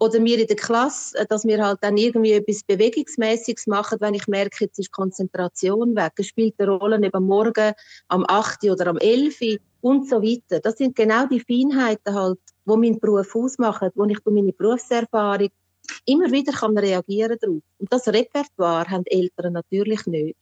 Oder 0.01 0.23
wir 0.23 0.39
in 0.39 0.47
der 0.47 0.55
Klasse, 0.55 1.17
äh, 1.17 1.25
dass 1.25 1.45
wir 1.45 1.63
halt 1.63 1.79
dann 1.81 1.97
irgendwie 1.97 2.31
etwas 2.31 2.63
Bewegungsmäßiges 2.63 3.67
machen, 3.67 3.97
wenn 3.99 4.13
ich 4.13 4.27
merke, 4.27 4.65
jetzt 4.65 4.79
ist 4.79 4.91
Konzentration 4.91 5.95
weg. 5.95 6.13
Es 6.17 6.27
spielt 6.27 6.55
eine 6.57 6.71
Rolle 6.71 7.03
eben 7.03 7.25
morgen 7.25 7.73
am 8.07 8.25
8. 8.27 8.63
oder 8.65 8.87
am 8.87 8.97
11. 8.97 9.59
und 9.81 10.09
so 10.09 10.21
weiter. 10.21 10.61
Das 10.61 10.77
sind 10.77 10.95
genau 10.95 11.25
die 11.25 11.41
Feinheiten 11.41 12.13
halt, 12.13 12.39
wo 12.65 12.77
mein 12.77 12.99
Beruf 12.99 13.35
ausmacht, 13.35 13.91
wo 13.95 14.05
ich 14.05 14.19
durch 14.19 14.35
meine 14.35 14.53
Berufserfahrung 14.53 15.49
immer 16.05 16.31
wieder 16.31 16.53
kann 16.53 16.77
reagieren 16.77 17.37
darauf. 17.39 17.61
Und 17.77 17.91
das 17.91 18.07
Repertoire 18.07 18.89
haben 18.89 19.05
Eltern 19.05 19.53
natürlich 19.53 20.05
nicht. 20.05 20.37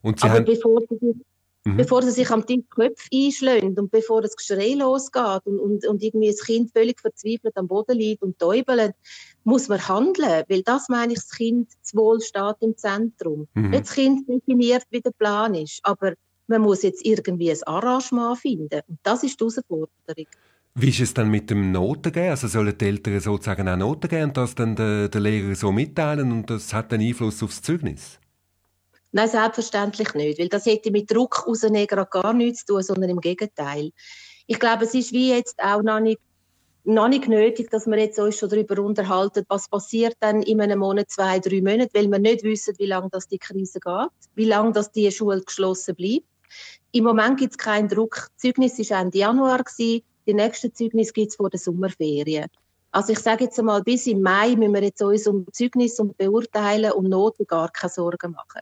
Und 0.00 0.20
Sie 0.20 0.26
Aber 0.26 0.36
haben... 0.36 0.44
bevor 0.46 0.80
sie, 0.88 1.16
mhm. 1.64 1.76
bevor 1.76 2.02
sie 2.02 2.10
sich 2.10 2.30
am 2.30 2.46
Tisch 2.46 2.64
Köpfe 2.70 3.08
einschlägt 3.12 3.78
und 3.78 3.90
bevor 3.90 4.22
das 4.22 4.36
Geschrei 4.36 4.74
losgeht 4.74 5.42
und, 5.44 5.58
und, 5.58 5.86
und 5.86 6.02
irgendwie 6.02 6.28
das 6.28 6.40
Kind 6.40 6.70
völlig 6.72 7.00
verzweifelt 7.00 7.56
am 7.56 7.68
Boden 7.68 7.98
liegt 7.98 8.22
und 8.22 8.38
täubelt, 8.38 8.94
muss 9.44 9.68
man 9.68 9.86
handeln, 9.88 10.44
weil 10.48 10.62
das 10.62 10.88
meine 10.88 11.12
ich, 11.12 11.18
das 11.18 11.30
Kind, 11.30 11.68
das 11.80 11.94
Wohl 11.94 12.20
steht 12.20 12.56
im 12.60 12.76
Zentrum. 12.76 13.48
Mhm. 13.54 13.70
Nicht 13.70 13.84
das 13.84 13.94
Kind 13.94 14.28
definiert, 14.28 14.84
wie 14.90 15.00
der 15.00 15.10
Plan 15.10 15.54
ist, 15.54 15.80
aber 15.82 16.14
man 16.46 16.62
muss 16.62 16.82
jetzt 16.82 17.04
irgendwie 17.04 17.50
ein 17.50 17.62
Arrangement 17.64 18.38
finden. 18.38 18.80
Und 18.86 18.98
das 19.02 19.22
ist 19.22 19.40
die 19.40 19.44
Herausforderung. 19.44 20.26
Wie 20.74 20.88
ist 20.88 21.00
es 21.00 21.12
dann 21.12 21.30
mit 21.30 21.50
dem 21.50 21.70
Notengeben? 21.70 22.30
Also 22.30 22.48
sollen 22.48 22.76
die 22.76 22.84
Eltern 22.86 23.20
sozusagen 23.20 23.68
auch 23.68 23.76
Noten 23.76 24.08
geben 24.08 24.24
und 24.24 24.36
das 24.38 24.54
dann 24.54 24.74
der, 24.74 25.08
der 25.08 25.20
Lehrer 25.20 25.54
so 25.54 25.70
mitteilen 25.70 26.32
und 26.32 26.48
das 26.48 26.72
hat 26.72 26.92
einen 26.92 27.06
Einfluss 27.06 27.42
aufs 27.42 27.60
Zeugnis? 27.60 28.18
Nein, 29.14 29.28
selbstverständlich 29.28 30.14
nicht, 30.14 30.38
weil 30.38 30.48
das 30.48 30.64
hätte 30.64 30.90
mit 30.90 31.10
Druck 31.10 31.46
rausnehmen 31.46 31.86
gar 31.86 32.32
nichts 32.32 32.64
zu 32.64 32.74
tun, 32.74 32.82
sondern 32.82 33.10
im 33.10 33.20
Gegenteil. 33.20 33.92
Ich 34.46 34.58
glaube, 34.58 34.84
es 34.84 34.94
ist 34.94 35.12
wie 35.12 35.30
jetzt 35.30 35.62
auch 35.62 35.82
noch 35.82 36.00
nicht, 36.00 36.18
noch 36.84 37.08
nicht 37.08 37.28
nötig, 37.28 37.70
dass 37.70 37.86
wir 37.86 37.98
jetzt 37.98 38.18
uns 38.18 38.38
schon 38.38 38.48
darüber 38.48 38.82
unterhalten, 38.82 39.44
was 39.48 39.68
passiert 39.68 40.16
dann 40.20 40.42
in 40.42 40.62
einem 40.62 40.78
Monat, 40.78 41.10
zwei, 41.10 41.38
drei 41.40 41.60
Monaten, 41.60 41.90
weil 41.92 42.10
wir 42.10 42.18
nicht 42.18 42.42
wissen, 42.42 42.74
wie 42.78 42.86
lange 42.86 43.10
das 43.10 43.28
die 43.28 43.38
Krise 43.38 43.80
geht, 43.80 44.08
wie 44.34 44.46
lange 44.46 44.72
das 44.72 44.90
die 44.90 45.10
Schule 45.12 45.42
geschlossen 45.42 45.94
bleibt. 45.94 46.24
Im 46.92 47.04
Moment 47.04 47.38
gibt 47.38 47.52
es 47.52 47.58
keinen 47.58 47.88
Druck. 47.88 48.14
Das 48.14 48.30
Zeugnis 48.38 48.78
war 48.90 49.00
Ende 49.00 49.18
Januar. 49.18 49.62
Die 49.78 50.02
nächsten 50.26 50.74
Zeugnis 50.74 51.12
gibt 51.12 51.28
es 51.28 51.36
vor 51.36 51.50
der 51.50 51.60
Sommerferien. 51.60 52.48
Also 52.92 53.12
ich 53.12 53.18
sage 53.18 53.44
jetzt 53.44 53.58
einmal, 53.58 53.82
bis 53.82 54.06
im 54.06 54.22
Mai 54.22 54.56
müssen 54.56 54.74
wir 54.74 54.82
jetzt 54.82 55.02
uns 55.02 55.26
um 55.26 55.46
Zeugnis 55.52 55.98
und 55.98 56.16
Beurteilen 56.16 56.92
und 56.92 57.08
Noten 57.08 57.46
gar 57.46 57.70
keine 57.70 57.90
Sorgen 57.90 58.32
machen. 58.32 58.60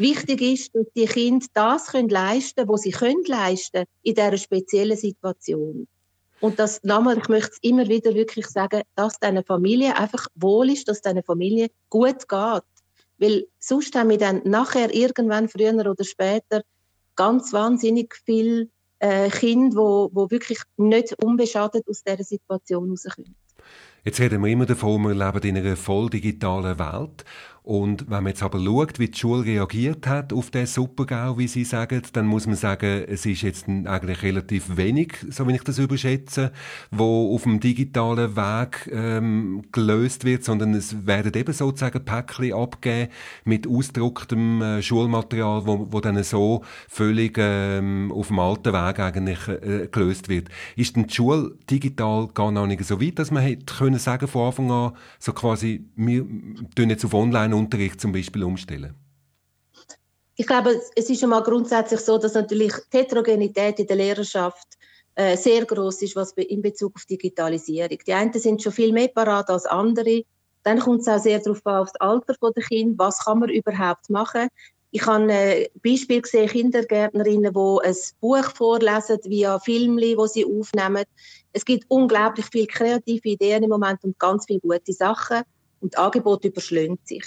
Wichtig 0.00 0.40
ist, 0.40 0.74
dass 0.74 0.86
die 0.96 1.04
Kinder 1.04 1.46
das 1.52 1.88
können 1.88 2.08
leisten 2.08 2.66
was 2.66 2.82
sie 2.82 2.90
können 2.90 3.22
leisten 3.26 3.84
in 4.02 4.14
dieser 4.14 4.38
speziellen 4.38 4.96
Situation. 4.96 5.86
Und 6.40 6.58
das, 6.58 6.82
nochmal, 6.82 7.18
ich 7.18 7.28
möchte 7.28 7.50
es 7.52 7.58
immer 7.60 7.86
wieder 7.86 8.14
wirklich 8.14 8.46
sagen, 8.46 8.80
dass 8.94 9.18
deine 9.20 9.42
Familie 9.42 9.94
einfach 9.98 10.26
wohl 10.34 10.70
ist, 10.70 10.88
dass 10.88 11.02
deine 11.02 11.22
Familie 11.22 11.68
gut 11.90 12.28
geht. 12.28 12.62
Weil 13.18 13.46
sonst 13.58 13.94
haben 13.94 14.08
wir 14.08 14.16
dann 14.16 14.40
nachher 14.44 14.94
irgendwann, 14.94 15.50
früher 15.50 15.74
oder 15.74 16.04
später, 16.04 16.62
ganz 17.14 17.52
wahnsinnig 17.52 18.14
viele 18.24 18.70
äh, 19.00 19.28
Kinder, 19.28 19.76
wo, 19.76 20.10
wo 20.14 20.30
wirklich 20.30 20.60
nicht 20.78 21.14
unbeschadet 21.22 21.86
aus 21.86 22.02
dieser 22.02 22.24
Situation 22.24 22.88
rauskommen. 22.88 23.36
Jetzt 24.02 24.18
reden 24.18 24.42
wir 24.42 24.50
immer 24.50 24.64
davon, 24.64 25.02
wir 25.02 25.14
leben 25.14 25.42
in 25.42 25.58
einer 25.58 25.76
voll 25.76 26.08
digitalen 26.08 26.78
Welt. 26.78 27.24
Und 27.62 28.10
wenn 28.10 28.22
man 28.22 28.28
jetzt 28.28 28.42
aber 28.42 28.58
schaut, 28.58 28.98
wie 28.98 29.08
die 29.08 29.18
Schule 29.18 29.44
reagiert 29.44 30.06
hat 30.06 30.32
auf 30.32 30.50
den 30.50 30.66
Supergau, 30.66 31.36
wie 31.36 31.46
Sie 31.46 31.64
sagen, 31.64 32.02
dann 32.12 32.26
muss 32.26 32.46
man 32.46 32.56
sagen, 32.56 33.04
es 33.06 33.26
ist 33.26 33.42
jetzt 33.42 33.68
eigentlich 33.68 34.22
relativ 34.22 34.76
wenig, 34.76 35.14
so 35.28 35.46
wie 35.46 35.54
ich 35.54 35.62
das 35.62 35.78
überschätze, 35.78 36.52
wo 36.90 37.34
auf 37.34 37.42
dem 37.42 37.60
digitalen 37.60 38.34
Weg 38.34 38.90
ähm, 38.92 39.62
gelöst 39.72 40.24
wird, 40.24 40.42
sondern 40.44 40.72
es 40.72 41.06
werden 41.06 41.34
eben 41.34 41.52
sozusagen 41.52 42.04
Päckchen 42.04 42.54
abgegeben 42.54 43.12
mit 43.44 43.66
ausgedrucktem 43.66 44.62
äh, 44.62 44.82
Schulmaterial, 44.82 45.66
wo, 45.66 45.88
wo 45.90 46.00
dann 46.00 46.22
so 46.24 46.62
völlig 46.88 47.36
ähm, 47.38 48.10
auf 48.10 48.28
dem 48.28 48.38
alten 48.38 48.72
Weg 48.72 48.98
eigentlich 48.98 49.48
äh, 49.48 49.88
gelöst 49.90 50.28
wird. 50.28 50.48
Ist 50.76 50.96
denn 50.96 51.06
die 51.08 51.14
Schule 51.14 51.56
digital 51.70 52.28
gar 52.32 52.50
noch 52.50 52.66
nicht 52.66 52.84
so 52.84 53.00
weit, 53.00 53.18
dass 53.18 53.30
man 53.30 53.42
hätte 53.42 53.74
können 53.74 53.98
sagen 53.98 54.28
von 54.28 54.46
Anfang 54.46 54.70
an, 54.70 54.92
so 55.18 55.32
quasi, 55.32 55.84
wir 55.96 56.24
tun 56.74 56.88
jetzt 56.88 57.04
auf 57.04 57.12
Online 57.12 57.49
Unterricht 57.54 58.00
zum 58.00 58.12
Beispiel 58.12 58.44
umstellen? 58.44 58.94
Ich 60.36 60.46
glaube, 60.46 60.80
es 60.96 61.10
ist 61.10 61.20
schon 61.20 61.30
mal 61.30 61.42
grundsätzlich 61.42 62.00
so, 62.00 62.16
dass 62.16 62.34
natürlich 62.34 62.72
die 62.92 62.98
Heterogenität 62.98 63.78
in 63.78 63.86
der 63.86 63.96
Lehrerschaft 63.96 64.66
äh, 65.14 65.36
sehr 65.36 65.66
groß 65.66 66.02
ist, 66.02 66.16
was 66.16 66.32
in 66.32 66.62
Bezug 66.62 66.96
auf 66.96 67.04
Digitalisierung. 67.04 67.98
Die 68.06 68.12
einen 68.12 68.32
sind 68.32 68.62
schon 68.62 68.72
viel 68.72 68.92
mehr 68.92 69.08
parat 69.08 69.50
als 69.50 69.66
andere. 69.66 70.22
Dann 70.62 70.78
kommt 70.78 71.02
es 71.02 71.08
auch 71.08 71.18
sehr 71.18 71.40
darauf 71.40 71.60
an, 71.66 71.82
auf 71.82 71.92
das 71.92 72.00
Alter 72.00 72.34
der 72.56 72.62
Kinder. 72.64 73.04
Was 73.04 73.24
kann 73.24 73.40
man 73.40 73.50
überhaupt 73.50 74.08
machen? 74.08 74.48
Ich 74.92 75.06
habe 75.06 75.32
ein 75.32 75.66
Beispiel 75.82 76.20
gesehen, 76.20 76.48
Kindergärtnerinnen, 76.48 77.52
die 77.52 77.86
ein 77.86 77.96
Buch 78.20 78.44
vorlesen 78.54 79.18
via 79.24 79.58
Filmli, 79.60 80.16
wo 80.16 80.26
sie 80.26 80.44
aufnehmen. 80.44 81.04
Es 81.52 81.64
gibt 81.64 81.84
unglaublich 81.88 82.46
viele 82.50 82.66
kreative 82.66 83.28
Ideen 83.28 83.62
im 83.62 83.70
Moment 83.70 84.02
und 84.02 84.18
ganz 84.18 84.46
viele 84.46 84.60
gute 84.60 84.92
Sachen 84.92 85.42
und 85.80 85.94
das 85.94 86.02
Angebot 86.02 86.44
überschlägt 86.44 87.06
sich. 87.06 87.24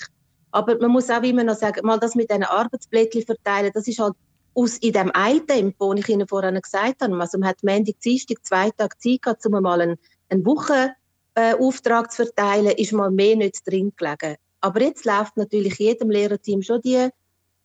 Aber 0.54 0.78
man 0.78 0.92
muss 0.92 1.10
auch 1.10 1.24
immer 1.24 1.44
noch 1.44 1.56
sagen, 1.56 1.84
mal 1.84 2.00
das 2.00 2.14
mit 2.14 2.30
diesen 2.30 2.44
Arbeitsblättchen 2.44 3.24
verteilen, 3.24 3.72
das 3.74 3.88
ist 3.88 3.98
halt 3.98 4.14
aus 4.54 4.78
in 4.78 4.94
dem 4.94 5.12
Tempo, 5.48 5.94
das 5.94 6.04
ich 6.04 6.10
Ihnen 6.10 6.28
vorhin 6.28 6.62
gesagt 6.62 7.02
habe. 7.02 7.20
Also 7.20 7.40
man 7.40 7.50
hat 7.50 7.64
Montag, 7.64 8.00
Dienstag, 8.02 8.46
zwei 8.46 8.70
Tage 8.70 8.96
Zeit 9.00 9.24
gehabt, 9.24 9.44
um 9.48 9.54
mal 9.54 9.82
einen, 9.82 9.98
einen 10.30 10.46
Wochenauftrag 10.46 12.06
äh, 12.06 12.10
zu 12.10 12.26
verteilen, 12.26 12.68
ist 12.78 12.94
mal 12.94 13.10
mehr 13.10 13.36
nicht 13.36 13.68
drin 13.68 13.94
gelegen. 13.98 14.36
Aber 14.62 14.82
jetzt 14.82 15.06
läuft 15.06 15.38
natürlich 15.38 15.80
jedem 15.80 16.12
Lehrerteam 16.12 16.62
schon 16.62 16.82
die, 16.82 17.10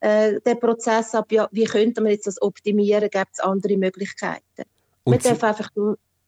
äh, 0.00 0.40
der 0.40 0.54
Prozess 0.54 1.14
ab, 1.14 1.30
ja, 1.30 1.46
wie 1.52 1.64
könnte 1.64 2.00
man 2.00 2.12
jetzt 2.12 2.26
das 2.26 2.40
optimieren, 2.40 3.10
gibt 3.10 3.32
es 3.32 3.40
andere 3.40 3.76
Möglichkeiten. 3.76 4.62
Und 5.04 5.12
man 5.12 5.18
darf 5.18 5.44
einfach 5.44 5.70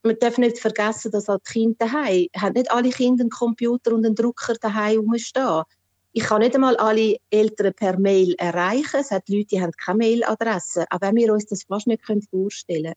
man 0.03 0.17
darf 0.19 0.39
nicht 0.39 0.59
vergessen, 0.59 1.11
dass 1.11 1.29
halt 1.29 1.43
die 1.49 1.53
Kinder 1.53 1.77
daheim, 1.87 2.27
haben 2.37 2.55
nicht 2.55 2.71
alle 2.71 2.91
Kinder 2.91 3.23
einen 3.23 3.31
Computer 3.31 3.93
und 3.93 4.05
einen 4.05 4.15
Drucker 4.15 4.55
daheim 4.55 5.01
rumstehen. 5.01 5.63
Ich 6.13 6.25
kann 6.25 6.41
nicht 6.41 6.55
einmal 6.55 6.77
alle 6.77 7.17
Eltern 7.31 7.73
per 7.75 7.99
Mail 7.99 8.35
erreichen. 8.39 9.01
Es 9.01 9.11
hat 9.11 9.29
Leute, 9.29 9.47
die 9.47 9.61
haben 9.61 9.73
keine 9.73 9.99
Mailadresse. 9.99 10.85
Auch 10.91 11.01
wenn 11.01 11.15
wir 11.15 11.33
uns 11.33 11.47
das 11.47 11.63
fast 11.63 11.87
nicht 11.87 12.03
vorstellen 12.05 12.83
können. 12.83 12.95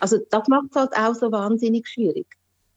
Also 0.00 0.18
das 0.30 0.48
macht 0.48 0.66
es 0.70 0.76
halt 0.76 0.96
auch 0.96 1.14
so 1.14 1.30
wahnsinnig 1.30 1.86
schwierig. 1.86 2.26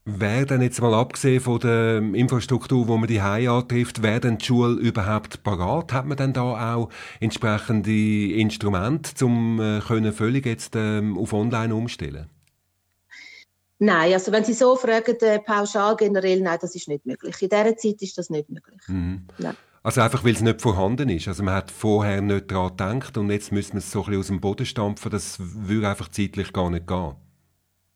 Wäre 0.05 0.45
denn 0.45 0.61
jetzt 0.61 0.81
mal 0.81 0.93
abgesehen 0.93 1.39
von 1.39 1.59
der 1.59 1.99
Infrastruktur, 1.99 2.89
wo 2.89 2.97
man 2.97 3.07
die 3.07 3.21
Hause 3.21 3.49
antrifft, 3.49 4.03
wäre 4.03 4.19
denn 4.19 4.37
die 4.37 4.45
Schule 4.45 4.73
überhaupt 4.73 5.43
parat? 5.43 5.93
Hat 5.93 6.05
man 6.05 6.17
denn 6.17 6.33
da 6.33 6.75
auch 6.75 6.89
entsprechende 7.21 8.33
Instrumente, 8.33 9.25
um 9.25 9.61
äh, 9.61 9.79
können 9.79 10.11
völlig 10.11 10.45
jetzt 10.45 10.75
ähm, 10.75 11.17
auf 11.17 11.31
Online 11.31 11.73
umstellen? 11.73 12.32
Nein, 13.83 14.13
also 14.13 14.31
wenn 14.31 14.45
Sie 14.45 14.53
so 14.53 14.77
fragen, 14.77 15.17
äh, 15.19 15.39
pauschal 15.39 15.97
generell, 15.97 16.39
nein, 16.39 16.57
das 16.61 16.73
ist 16.73 16.87
nicht 16.87 17.05
möglich. 17.05 17.41
In 17.41 17.49
dieser 17.49 17.75
Zeit 17.75 18.01
ist 18.01 18.17
das 18.17 18.29
nicht 18.29 18.49
möglich. 18.49 18.79
Mhm. 18.87 19.27
Also 19.83 19.99
einfach, 19.99 20.23
weil 20.23 20.31
es 20.31 20.41
nicht 20.41 20.61
vorhanden 20.61 21.09
ist. 21.09 21.27
Also 21.27 21.43
man 21.43 21.55
hat 21.55 21.69
vorher 21.69 22.21
nicht 22.21 22.49
daran 22.49 22.69
gedacht 22.69 23.17
und 23.17 23.29
jetzt 23.29 23.51
müssen 23.51 23.73
wir 23.73 23.79
es 23.79 23.91
so 23.91 23.99
ein 23.99 24.05
bisschen 24.05 24.19
aus 24.21 24.27
dem 24.27 24.39
Boden 24.39 24.65
stampfen. 24.65 25.11
Das 25.11 25.35
würde 25.39 25.89
einfach 25.89 26.07
zeitlich 26.07 26.53
gar 26.53 26.69
nicht 26.69 26.87
gehen. 26.87 27.15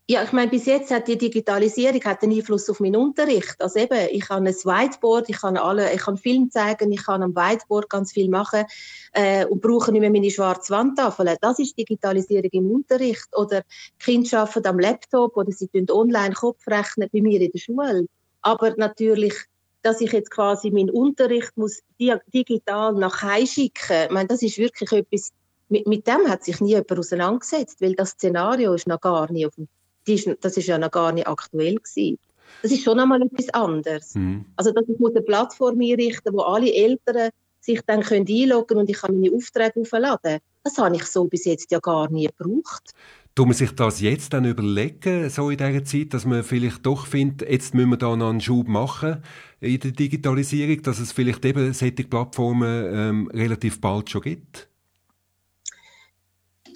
Ja, 0.10 0.24
ich 0.24 0.32
meine, 0.32 0.50
bis 0.50 0.66
jetzt 0.68 0.90
hat 0.90 1.10
die 1.10 1.18
Digitalisierung 1.18 2.02
hat 2.06 2.24
einen 2.24 2.32
Einfluss 2.38 2.70
auf 2.70 2.80
meinen 2.80 2.96
Unterricht. 2.96 3.62
Also 3.62 3.80
eben, 3.80 4.08
ich 4.12 4.30
habe 4.30 4.48
ein 4.48 4.54
Whiteboard, 4.54 5.28
ich 5.28 5.42
kann 5.42 5.58
alle, 5.58 5.94
ich 5.94 6.00
kann 6.00 6.16
Film 6.16 6.50
zeigen, 6.50 6.94
ich 6.94 7.04
kann 7.04 7.22
am 7.24 7.36
Whiteboard 7.36 7.90
ganz 7.90 8.14
viel 8.14 8.30
machen 8.30 8.64
äh, 9.12 9.46
und 9.46 9.62
brauche 9.62 9.92
nicht 9.92 10.00
mehr 10.00 10.10
meine 10.10 10.32
schwarze 10.32 10.74
Wandtafel. 10.74 11.36
Das 11.42 11.60
ist 11.60 11.78
Digitalisierung 11.78 12.50
im 12.54 12.72
Unterricht. 12.72 13.28
Oder 13.36 13.64
Kinder 14.00 14.44
arbeiten 14.44 14.68
am 14.68 14.80
Laptop 14.80 15.36
oder 15.36 15.52
sie 15.52 15.68
tun 15.68 15.88
online 15.92 16.34
Kopfrechnen 16.34 17.10
bei 17.12 17.22
mir 17.22 17.42
in 17.42 17.52
der 17.52 17.60
Schule. 17.60 18.08
Aber 18.42 18.74
natürlich, 18.78 19.36
dass 19.82 20.00
ich 20.00 20.14
jetzt 20.14 20.32
quasi 20.32 20.72
meinen 20.72 20.90
Unterricht 20.90 21.52
muss 21.58 21.82
digital 22.00 22.94
nach 22.94 23.24
Hause 23.24 23.48
schicken, 23.48 24.04
ich 24.06 24.12
meine, 24.12 24.30
das 24.30 24.42
ist 24.42 24.58
wirklich 24.58 24.90
etwas, 24.90 25.34
mit, 25.68 25.86
mit 25.86 26.08
dem 26.08 26.30
hat 26.30 26.46
sich 26.46 26.62
nie 26.62 26.70
jemand 26.70 26.98
auseinandergesetzt, 26.98 27.82
weil 27.82 27.94
das 27.94 28.12
Szenario 28.12 28.74
ist 28.74 28.88
noch 28.88 29.02
gar 29.02 29.30
nicht 29.30 29.46
auf 29.46 29.56
dem 29.56 29.68
ist, 30.10 30.30
das 30.42 30.58
ist 30.58 30.68
ja 30.68 30.78
noch 30.78 30.92
gar 30.92 31.12
nicht 31.12 31.28
aktuell 31.28 31.76
gewesen. 31.76 32.20
Das 32.62 32.72
ist 32.72 32.84
schon 32.84 33.00
einmal 33.00 33.22
etwas 33.22 33.50
anderes. 33.50 34.16
Mhm. 34.16 34.46
Also, 34.56 34.72
dass 34.72 34.86
ich 34.88 34.98
eine 35.00 35.22
Plattform 35.22 35.80
einrichten 35.80 36.34
wo 36.34 36.42
alle 36.42 36.74
Eltern 36.74 37.30
sich 37.60 37.82
dann 37.86 38.02
können 38.02 38.26
einloggen 38.28 38.78
und 38.78 38.90
ich 38.90 38.98
kann 38.98 39.20
meine 39.20 39.36
Aufträge 39.36 39.82
aufladen. 39.82 40.40
Das 40.64 40.78
habe 40.78 40.96
ich 40.96 41.04
so 41.04 41.26
bis 41.26 41.46
jetzt 41.46 41.72
ja 41.72 41.80
gar 41.80 42.10
nie 42.10 42.28
gebraucht. 42.28 42.94
Tut 43.36 43.46
man 43.46 43.56
sich 43.56 43.72
das 43.72 44.02
jetzt 44.02 44.34
dann 44.34 44.46
überlegen, 44.46 45.30
so 45.30 45.52
in 45.52 45.58
dieser 45.58 45.84
Zeit, 45.84 46.14
dass 46.14 46.26
man 46.26 46.44
vielleicht 46.44 46.84
doch 46.86 47.06
findet, 47.06 47.48
jetzt 47.48 47.76
müssen 47.76 47.92
wir 47.92 47.98
da 47.98 48.16
noch 48.16 48.32
einen 48.32 48.42
Schub 48.42 48.68
machen 48.68 49.22
in 49.60 49.80
der 49.80 49.92
Digitalisierung, 49.92 50.82
dass 50.82 51.00
es 51.00 51.12
vielleicht 51.12 51.46
eben 51.46 51.72
solche 51.74 52.04
Plattformen 52.04 52.86
ähm, 52.92 53.32
relativ 53.32 53.80
bald 53.80 54.10
schon 54.10 54.22
gibt? 54.22 54.70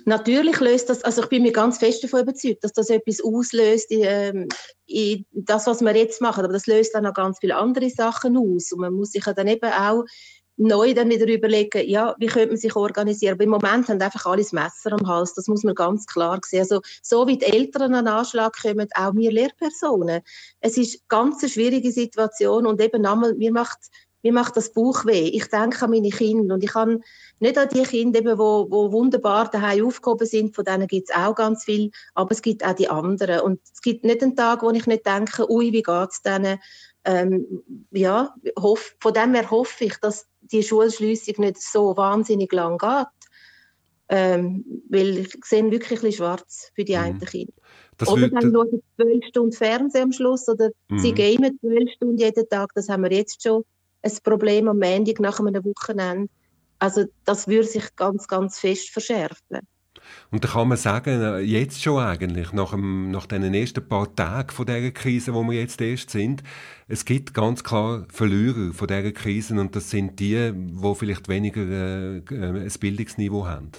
Natürlich 0.06 0.60
löst 0.60 0.90
das, 0.90 1.04
also 1.04 1.24
ich 1.24 1.30
bin 1.30 1.44
mir 1.44 1.52
ganz 1.52 1.78
fest 1.78 2.04
davon 2.04 2.22
überzeugt, 2.22 2.64
dass 2.64 2.74
das 2.74 2.90
etwas 2.90 3.22
auslöst 3.22 3.92
in, 3.92 4.02
ähm, 4.04 4.48
in 4.86 5.26
das, 5.32 5.68
was 5.68 5.82
wir 5.82 5.96
jetzt 5.96 6.22
machen. 6.22 6.44
Aber 6.44 6.54
das 6.54 6.68
löst 6.68 6.96
dann 6.96 7.06
auch 7.06 7.14
ganz 7.14 7.40
viele 7.40 7.56
andere 7.56 7.90
Sachen 7.90 8.38
aus. 8.38 8.72
Und 8.72 8.80
man 8.80 8.94
muss 8.94 9.12
sich 9.12 9.24
dann 9.24 9.48
eben 9.48 9.72
auch 9.72 10.04
neu 10.58 10.94
dann 10.94 11.10
wieder 11.10 11.28
überlegen, 11.28 11.88
ja, 11.90 12.16
wie 12.20 12.28
könnte 12.28 12.50
man 12.50 12.58
sich 12.58 12.76
organisieren. 12.76 13.34
Aber 13.34 13.44
im 13.44 13.50
Moment 13.50 13.90
haben 13.90 14.02
einfach 14.02 14.26
alle 14.26 14.42
das 14.44 14.52
Messer 14.52 14.92
am 14.92 15.08
Hals. 15.08 15.34
Das 15.34 15.48
muss 15.48 15.64
man 15.64 15.76
ganz 15.76 16.06
klar 16.06 16.40
sehen. 16.46 16.62
Also, 16.62 16.82
so 17.02 17.28
wie 17.28 17.38
die 17.38 17.46
Eltern 17.46 17.96
an 17.96 18.08
Anschlag 18.08 18.54
kommen, 18.62 18.88
auch 18.94 19.16
wir 19.16 19.32
Lehrpersonen. 19.32 20.22
Es 20.60 20.78
ist 20.78 21.02
eine 21.10 21.22
ganz 21.24 21.52
schwierige 21.52 21.92
Situation 21.92 22.68
und 22.68 22.82
eben 22.82 23.06
einmal, 23.06 23.34
mir 23.36 23.52
macht 23.52 23.80
mir 24.24 24.34
macht 24.34 24.56
das 24.58 24.72
Buch 24.72 25.06
weh. 25.06 25.30
Ich 25.30 25.48
denke 25.48 25.84
an 25.84 25.92
meine 25.92 26.10
Kinder 26.10 26.54
und 26.54 26.64
ich 26.64 26.72
kann 26.72 27.04
nicht 27.40 27.58
an 27.58 27.70
die 27.74 27.84
Kinder, 27.84 28.20
eben, 28.20 28.38
wo, 28.38 28.68
wo 28.70 28.92
wunderbar 28.92 29.50
daheim 29.50 29.86
aufgehoben 29.86 30.28
sind, 30.28 30.56
von 30.56 30.66
denen 30.66 30.88
gibt 30.88 31.10
es 31.10 31.16
auch 31.16 31.36
ganz 31.36 31.64
viel, 31.64 31.92
aber 32.14 32.32
es 32.32 32.42
gibt 32.42 32.66
auch 32.66 32.74
die 32.74 32.90
anderen. 32.90 33.42
Und 33.42 33.60
es 33.74 33.82
gibt 33.82 34.04
nicht 34.04 34.22
einen 34.22 34.36
Tag, 34.36 34.64
wo 34.64 34.70
ich 34.72 34.86
nicht 34.86 35.06
denke, 35.06 35.52
ui, 35.52 35.72
wie 35.72 35.82
geht 35.82 36.10
es 36.10 36.22
denen? 36.22 36.60
Ähm, 37.04 37.64
ja, 37.92 38.36
hoff, 38.60 38.96
von 39.00 39.14
dem 39.14 39.34
her 39.34 39.50
hoffe 39.50 39.86
ich, 39.86 39.98
dass 39.98 40.28
die 40.42 40.62
Schulschliessung 40.62 41.36
nicht 41.40 41.62
so 41.62 41.98
wahnsinnig 41.98 42.52
lang 42.52 42.78
geht. 42.78 43.08
Ähm, 44.14 44.66
weil 44.90 45.20
ich 45.20 45.34
sehe 45.46 45.72
wirklich 45.72 46.04
ein 46.04 46.12
schwarz 46.12 46.70
für 46.76 46.84
die 46.84 46.96
mhm. 46.96 47.02
einen 47.02 47.20
Kinder. 47.22 47.54
Das 47.98 48.10
oder 48.10 48.30
dann 48.30 48.52
schauen 48.52 48.68
sie 48.72 48.84
zwölf 48.96 49.26
Stunden 49.30 49.52
Fernsehen 49.54 50.04
am 50.04 50.12
Schluss 50.12 50.48
oder 50.50 50.70
mhm. 50.90 51.00
sie 51.00 51.14
gamen 51.14 51.58
zwölf 51.60 51.90
Stunden 51.96 52.18
jeden 52.18 52.50
Tag. 52.50 52.72
Das 52.76 52.90
haben 52.90 53.04
wir 53.04 53.12
jetzt 53.12 53.42
schon 53.42 53.64
ein 54.04 54.18
Problem 54.24 54.68
am 54.68 54.80
Montag 54.80 55.20
nach 55.20 55.40
einem 55.40 55.64
Wochenende. 55.64 56.30
Also 56.80 57.06
das 57.26 57.48
würde 57.48 57.68
sich 57.68 57.96
ganz, 57.96 58.28
ganz 58.28 58.60
fest 58.60 58.90
verschärfen. 58.90 59.60
Und 60.32 60.44
da 60.44 60.50
kann 60.50 60.68
man 60.68 60.78
sagen, 60.78 61.22
äh, 61.22 61.40
jetzt 61.40 61.82
schon 61.82 62.02
eigentlich, 62.02 62.52
nach, 62.54 62.72
dem, 62.72 63.12
nach 63.12 63.26
den 63.26 63.54
ersten 63.54 63.88
paar 63.88 64.14
Tagen 64.16 64.50
von 64.50 64.66
dieser 64.66 64.92
Krise, 64.92 65.34
wo 65.34 65.44
wir 65.44 65.60
jetzt 65.60 65.80
erst 65.82 66.10
sind, 66.10 66.44
es 66.88 67.06
gibt 67.06 67.34
ganz 67.34 67.64
klar 67.64 68.06
Verlierer 68.12 68.74
von 68.74 68.88
dieser 68.88 69.12
Krise 69.12 69.60
und 69.60 69.76
das 69.76 69.90
sind 69.90 70.20
die, 70.20 70.52
die 70.54 70.96
vielleicht 70.96 71.28
weniger 71.28 71.62
äh, 71.62 72.18
äh 72.18 72.66
ein 72.66 72.74
Bildungsniveau 72.80 73.46
haben. 73.46 73.72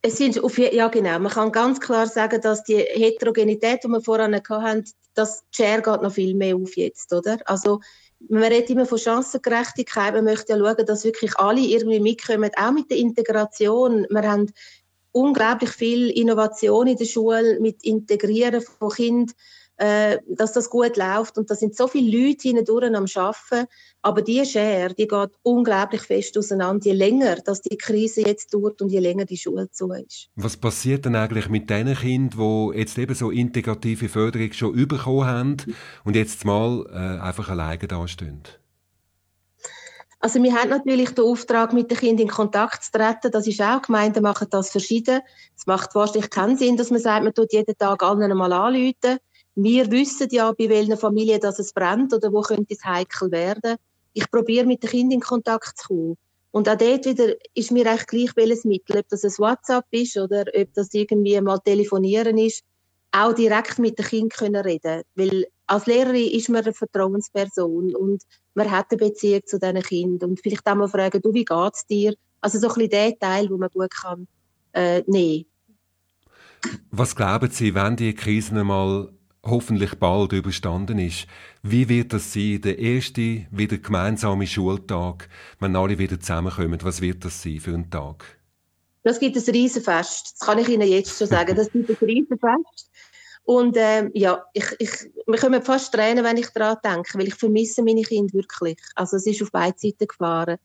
Es 0.00 0.16
sind 0.16 0.42
auf, 0.42 0.58
ja 0.58 0.88
genau, 0.88 1.18
man 1.18 1.32
kann 1.32 1.50
ganz 1.50 1.80
klar 1.80 2.06
sagen, 2.06 2.40
dass 2.40 2.62
die 2.62 2.76
Heterogenität, 2.76 3.82
die 3.82 3.88
wir 3.88 4.00
vorhin 4.00 4.34
hatten, 4.34 4.84
das 5.14 5.42
Share 5.50 5.82
geht 5.82 6.02
noch 6.02 6.12
viel 6.12 6.34
mehr 6.34 6.54
auf 6.54 6.76
jetzt, 6.76 7.12
oder? 7.12 7.38
Also 7.46 7.80
man 8.28 8.42
redet 8.42 8.70
immer 8.70 8.86
von 8.86 8.98
Chancengerechtigkeit, 8.98 10.14
man 10.14 10.24
möchte 10.24 10.52
ja 10.52 10.58
schauen, 10.58 10.86
dass 10.86 11.04
wirklich 11.04 11.38
alle 11.38 11.60
irgendwie 11.60 12.00
mitkommen, 12.00 12.50
auch 12.56 12.72
mit 12.72 12.90
der 12.90 12.98
Integration. 12.98 14.06
Wir 14.10 14.30
haben 14.30 14.52
unglaublich 15.12 15.70
viel 15.70 16.10
Innovation 16.10 16.86
in 16.88 16.96
der 16.96 17.04
Schule 17.04 17.58
mit 17.60 17.82
Integrieren 17.84 18.60
von 18.60 18.90
Kindern 18.90 19.34
äh, 19.78 20.18
dass 20.26 20.52
das 20.52 20.70
gut 20.70 20.96
läuft. 20.96 21.38
Und 21.38 21.50
da 21.50 21.54
sind 21.54 21.76
so 21.76 21.86
viele 21.86 22.26
Leute 22.26 22.48
hindurch 22.48 22.84
am 22.84 23.06
Arbeiten. 23.14 23.68
Aber 24.08 24.22
die 24.22 24.42
Schere, 24.46 24.94
die 24.94 25.06
geht 25.06 25.32
unglaublich 25.42 26.00
fest 26.00 26.38
auseinander, 26.38 26.86
je 26.86 26.92
länger 26.92 27.36
dass 27.44 27.60
die 27.60 27.76
Krise 27.76 28.22
jetzt 28.22 28.54
dauert 28.54 28.80
und 28.80 28.88
je 28.88 29.00
länger 29.00 29.26
die 29.26 29.36
Schule 29.36 29.70
zu 29.70 29.92
ist. 29.92 30.30
Was 30.34 30.56
passiert 30.56 31.04
denn 31.04 31.14
eigentlich 31.14 31.50
mit 31.50 31.68
den 31.68 31.94
Kindern, 31.94 32.70
die 32.72 32.78
jetzt 32.78 32.96
eben 32.96 33.14
so 33.14 33.30
integrative 33.30 34.08
Förderung 34.08 34.50
schon 34.54 34.88
bekommen 34.88 35.26
haben 35.26 35.56
und 36.04 36.16
jetzt 36.16 36.46
mal 36.46 36.86
äh, 36.90 37.22
einfach 37.22 37.50
alleine 37.50 37.86
dastehen? 37.86 38.44
Also 40.20 40.42
wir 40.42 40.54
haben 40.54 40.70
natürlich 40.70 41.10
den 41.10 41.26
Auftrag, 41.26 41.74
mit 41.74 41.90
den 41.90 41.98
Kindern 41.98 42.28
in 42.28 42.32
Kontakt 42.32 42.84
zu 42.84 42.92
treten. 42.92 43.30
Das 43.30 43.46
ist 43.46 43.60
auch, 43.60 43.82
Gemeinden 43.82 44.22
machen 44.22 44.46
das 44.48 44.70
verschieden. 44.70 45.20
Es 45.54 45.66
macht 45.66 45.94
wahrscheinlich 45.94 46.30
keinen 46.30 46.56
Sinn, 46.56 46.78
dass 46.78 46.90
man 46.90 47.00
sagt, 47.00 47.24
man 47.24 47.34
tut 47.34 47.52
jeden 47.52 47.76
Tag 47.76 48.02
allen 48.02 48.22
einmal 48.22 48.54
anrufen. 48.54 49.18
Wir 49.54 49.90
wissen 49.90 50.28
ja, 50.30 50.50
bei 50.52 50.70
welchen 50.70 50.96
Familien 50.96 51.40
dass 51.40 51.58
es 51.58 51.74
brennt 51.74 52.14
oder 52.14 52.32
wo 52.32 52.40
könnte 52.40 52.72
es 52.72 52.84
heikel 52.84 53.30
werden. 53.30 53.76
Ich 54.18 54.28
probiere 54.32 54.66
mit 54.66 54.82
den 54.82 54.90
Kindern 54.90 55.12
in 55.12 55.20
Kontakt 55.20 55.78
zu 55.78 55.86
kommen. 55.86 56.16
Und 56.50 56.68
auch 56.68 56.76
dort 56.76 57.04
wieder 57.04 57.34
ist 57.54 57.70
mir 57.70 57.86
echt 57.86 58.08
gleich 58.08 58.34
welches 58.34 58.64
Mittel, 58.64 58.98
ob 58.98 59.08
das 59.08 59.22
ein 59.22 59.30
WhatsApp 59.38 59.84
ist 59.92 60.16
oder 60.16 60.44
ob 60.52 60.74
das 60.74 60.92
irgendwie 60.92 61.40
mal 61.40 61.58
telefonieren 61.58 62.36
ist, 62.36 62.64
auch 63.12 63.32
direkt 63.32 63.78
mit 63.78 63.96
den 63.96 64.06
Kindern 64.06 64.28
können 64.30 64.62
reden 64.62 65.02
Weil 65.14 65.46
als 65.68 65.86
Lehrerin 65.86 66.32
ist 66.32 66.48
man 66.48 66.64
eine 66.64 66.72
Vertrauensperson 66.72 67.94
und 67.94 68.24
man 68.54 68.68
hat 68.72 68.86
eine 68.90 68.98
Beziehung 68.98 69.42
zu 69.46 69.60
diesen 69.60 69.82
Kindern 69.82 70.30
und 70.30 70.40
vielleicht 70.42 70.66
auch 70.66 70.74
mal 70.74 70.88
fragen, 70.88 71.22
du, 71.22 71.32
wie 71.32 71.44
geht's 71.44 71.86
dir? 71.86 72.14
Also 72.40 72.58
so 72.58 72.66
ein 72.66 72.74
bisschen 72.74 72.90
der 72.90 73.18
Teil, 73.20 73.48
wo 73.50 73.56
man 73.56 73.68
gut 73.68 73.90
kann 73.92 74.26
äh, 74.72 75.04
nehmen. 75.06 75.44
Was 76.90 77.14
glauben 77.14 77.50
Sie, 77.52 77.72
wenn 77.72 77.94
die 77.94 78.14
Krisen 78.14 78.58
einmal 78.58 79.12
hoffentlich 79.44 79.94
bald 79.96 80.32
überstanden 80.32 80.98
ist, 80.98 81.26
wie 81.62 81.88
wird 81.88 82.12
das 82.12 82.32
sein, 82.32 82.60
der 82.60 82.78
erste 82.78 83.46
wieder 83.50 83.78
gemeinsame 83.78 84.46
Schultag, 84.46 85.28
wenn 85.60 85.76
alle 85.76 85.98
wieder 85.98 86.20
zusammenkommen? 86.20 86.78
Was 86.82 87.00
wird 87.00 87.24
das 87.24 87.42
sein 87.42 87.60
für 87.60 87.74
ein 87.74 87.90
Tag? 87.90 88.38
Das 89.04 89.20
gibt 89.20 89.36
ein 89.36 89.42
Riesenfest. 89.42 90.34
Das 90.34 90.46
kann 90.46 90.58
ich 90.58 90.68
Ihnen 90.68 90.86
jetzt 90.86 91.16
schon 91.16 91.28
sagen. 91.28 91.56
Das 91.56 91.70
gibt 91.70 91.88
ein 91.88 91.96
Riesenfest. 92.06 92.90
Und 93.44 93.76
ähm, 93.78 94.10
ja, 94.12 94.44
ich, 94.52 94.66
ich, 94.78 94.90
wir 95.26 95.38
können 95.38 95.62
fast 95.62 95.94
tränen, 95.94 96.22
wenn 96.22 96.36
ich 96.36 96.50
daran 96.50 96.76
denke, 96.84 97.18
weil 97.18 97.28
ich 97.28 97.34
vermisse 97.34 97.82
meine 97.82 98.02
Kinder 98.02 98.34
wirklich. 98.34 98.78
Also 98.94 99.16
es 99.16 99.26
ist 99.26 99.42
auf 99.42 99.50
beide 99.50 99.78
Seiten 99.78 100.06
gefahren. 100.06 100.58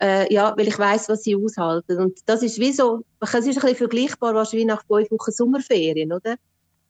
Äh, 0.00 0.32
ja, 0.32 0.54
weil 0.56 0.68
ich 0.68 0.78
weiß, 0.78 1.08
was 1.08 1.24
sie 1.24 1.34
aushalten. 1.34 1.98
Und 1.98 2.20
das 2.26 2.44
ist 2.44 2.60
wie 2.60 2.72
so, 2.72 3.04
es 3.20 3.34
ist 3.34 3.44
ein 3.44 3.50
bisschen 3.50 3.74
vergleichbar, 3.74 4.34
wahrscheinlich 4.34 4.68
nach 4.68 4.84
fünf 4.86 5.10
Wochen 5.10 5.32
Sommerferien, 5.32 6.12
oder? 6.12 6.36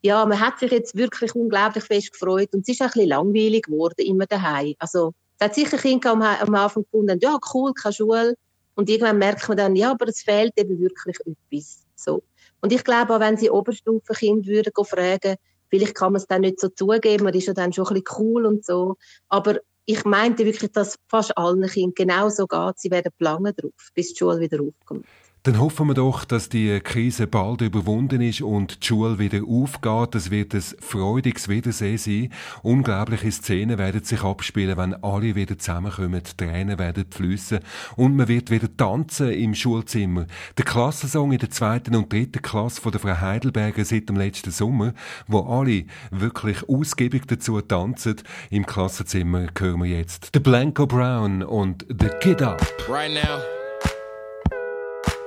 Ja, 0.03 0.25
man 0.25 0.41
hat 0.41 0.59
sich 0.59 0.73
jetzt 0.73 0.97
wirklich 0.97 1.35
unglaublich 1.35 1.85
fest 1.85 2.13
gefreut 2.13 2.49
und 2.53 2.63
es 2.63 2.69
ist 2.69 2.81
auch 2.81 2.87
ein 2.87 2.93
bisschen 2.93 3.09
langweilig 3.09 3.65
geworden, 3.65 4.01
immer 4.07 4.27
daheim. 4.27 4.75
Also, 4.79 5.13
es 5.39 5.45
hat 5.45 5.55
sicher 5.55 5.79
Kinder 5.79 6.13
am, 6.13 6.23
am 6.23 6.55
Anfang 6.55 6.85
gefunden, 6.85 7.19
ja, 7.23 7.39
cool, 7.55 7.73
keine 7.73 7.93
Schule. 7.93 8.35
Und 8.75 8.89
irgendwann 8.89 9.19
merkt 9.19 9.49
man 9.49 9.57
dann, 9.57 9.77
ja, 9.77 9.91
aber 9.91 10.09
es 10.09 10.23
fehlt 10.23 10.53
eben 10.57 10.79
wirklich 10.81 11.17
etwas. 11.21 11.85
So. 11.95 12.23
Und 12.61 12.73
ich 12.73 12.85
glaube 12.85 13.15
auch, 13.15 13.21
wenn 13.21 13.37
sie 13.37 13.51
Oberstufenkind 13.51 14.47
würden 14.47 14.73
fragen, 14.85 15.37
vielleicht 15.69 15.95
kann 15.95 16.13
man 16.13 16.21
es 16.21 16.27
dann 16.27 16.43
nicht 16.43 16.61
so 16.61 16.69
zugeben, 16.69 17.25
man 17.25 17.35
ist 17.35 17.47
ja 17.47 17.55
dann 17.55 17.73
schon 17.73 17.87
ein 17.87 17.95
bisschen 17.95 18.19
cool 18.19 18.47
und 18.47 18.65
so. 18.65 18.97
Aber 19.29 19.59
ich 19.85 20.05
meinte 20.05 20.45
wirklich, 20.45 20.73
dass 20.73 20.97
fast 21.09 21.37
allen 21.37 21.67
Kindern 21.67 21.95
genau 21.95 22.29
so 22.29 22.47
geht, 22.47 22.79
sie 22.79 22.91
werden 22.91 23.13
planen 23.19 23.55
drauf, 23.57 23.91
bis 23.95 24.13
die 24.13 24.19
Schule 24.19 24.41
wieder 24.41 24.61
aufkommt. 24.61 25.07
Dann 25.42 25.59
hoffen 25.59 25.87
wir 25.87 25.94
doch, 25.94 26.26
dass 26.26 26.50
die 26.50 26.81
Krise 26.81 27.26
bald 27.26 27.62
überwunden 27.62 28.20
ist 28.20 28.42
und 28.42 28.83
die 28.83 28.87
Schule 28.87 29.18
wieder 29.18 29.40
aufgeht. 29.48 30.14
Es 30.14 30.31
wird 30.31 30.55
ein 30.55 30.61
freudiges 30.61 31.48
Wiedersehen 31.48 31.96
sein. 31.96 32.33
Unglaubliche 32.62 33.33
Szenen 33.33 33.79
werden 33.79 34.05
sich 34.05 34.22
abspielen, 34.22 34.76
wenn 34.76 35.03
alle 35.03 35.35
wieder 35.35 35.59
zusammenkommen. 35.59 36.20
Tränen 36.37 36.79
werden 36.79 37.07
fließen 37.11 37.61
und 37.96 38.16
man 38.16 38.29
wird 38.29 38.50
wieder 38.50 38.68
tanzen 38.76 39.31
im 39.31 39.55
Schulzimmer. 39.55 40.26
Der 40.59 40.66
Klassensong 40.66 41.33
in 41.33 41.38
der 41.38 41.48
zweiten 41.48 41.96
und 41.96 42.12
dritten 42.12 42.42
Klasse 42.42 42.83
von 42.83 42.92
der 42.92 43.00
Frau 43.00 43.18
Heidelberger 43.18 43.87
seit 43.87 44.11
dem 44.11 44.16
letzten 44.16 44.50
Sommer, 44.50 44.92
wo 45.26 45.40
alle 45.40 45.85
wirklich 46.11 46.68
ausgiebig 46.68 47.22
dazu 47.26 47.59
tanzen. 47.62 48.16
Im 48.50 48.66
Klassenzimmer 48.66 49.46
hören 49.59 49.85
wir 49.85 49.88
jetzt 50.00 50.33
The 50.35 50.40
Blanco 50.40 50.87
Brown 50.87 51.42
und 51.42 51.87
The 51.88 52.11
Kid 52.20 52.42
Up. 52.42 52.61
Right 52.90 53.14
now. 53.14 53.60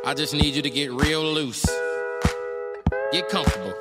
I 0.06 0.14
just 0.14 0.34
need 0.34 0.54
you 0.54 0.62
to 0.62 0.70
get 0.70 0.92
real 0.92 1.24
loose. 1.24 1.66
Get 3.14 3.30
comfortable. 3.30 3.74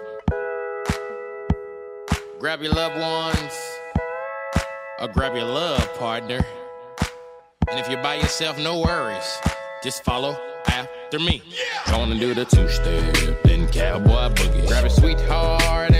Grab 2.39 2.63
your 2.63 2.73
loved 2.73 2.97
ones 2.97 3.53
or 5.01 5.09
grab 5.09 5.35
your 5.35 5.47
love 5.47 5.83
partner. 5.99 6.47
And 7.69 7.81
if 7.81 7.91
you're 7.91 8.01
by 8.05 8.15
yourself, 8.15 8.57
no 8.57 8.79
worries. 8.79 9.41
Just 9.83 10.05
follow 10.05 10.37
after 10.69 11.19
me. 11.19 11.43
Yeah. 11.45 11.91
Gonna 11.91 12.17
do 12.17 12.35
the 12.35 12.45
two 12.45 12.69
step, 12.69 13.43
then 13.43 13.67
cowboy 13.73 14.33
boogie. 14.33 14.69
Grab 14.69 14.85
a 14.85 14.91
sweetheart 14.91 15.93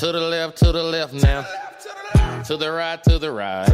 to 0.00 0.12
the 0.12 0.18
left, 0.18 0.56
to 0.56 0.72
the 0.72 0.82
left 0.82 1.12
now. 1.12 1.44
To 2.44 2.56
the 2.56 2.72
right, 2.72 3.04
to 3.04 3.18
the 3.18 3.30
right. 3.30 3.68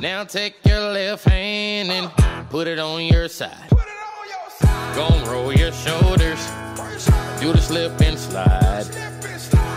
Now 0.00 0.24
take 0.24 0.56
your 0.66 0.80
left 0.90 1.24
hand 1.24 1.88
and 1.92 2.10
put 2.50 2.66
it 2.66 2.80
on 2.80 3.04
your 3.04 3.28
side. 3.28 3.70
Gon' 4.96 5.24
roll 5.28 5.52
your 5.52 5.70
shoulders. 5.70 6.44
Do 7.40 7.52
the 7.52 7.60
slip 7.60 8.00
and 8.00 8.18
slide. 8.18 8.86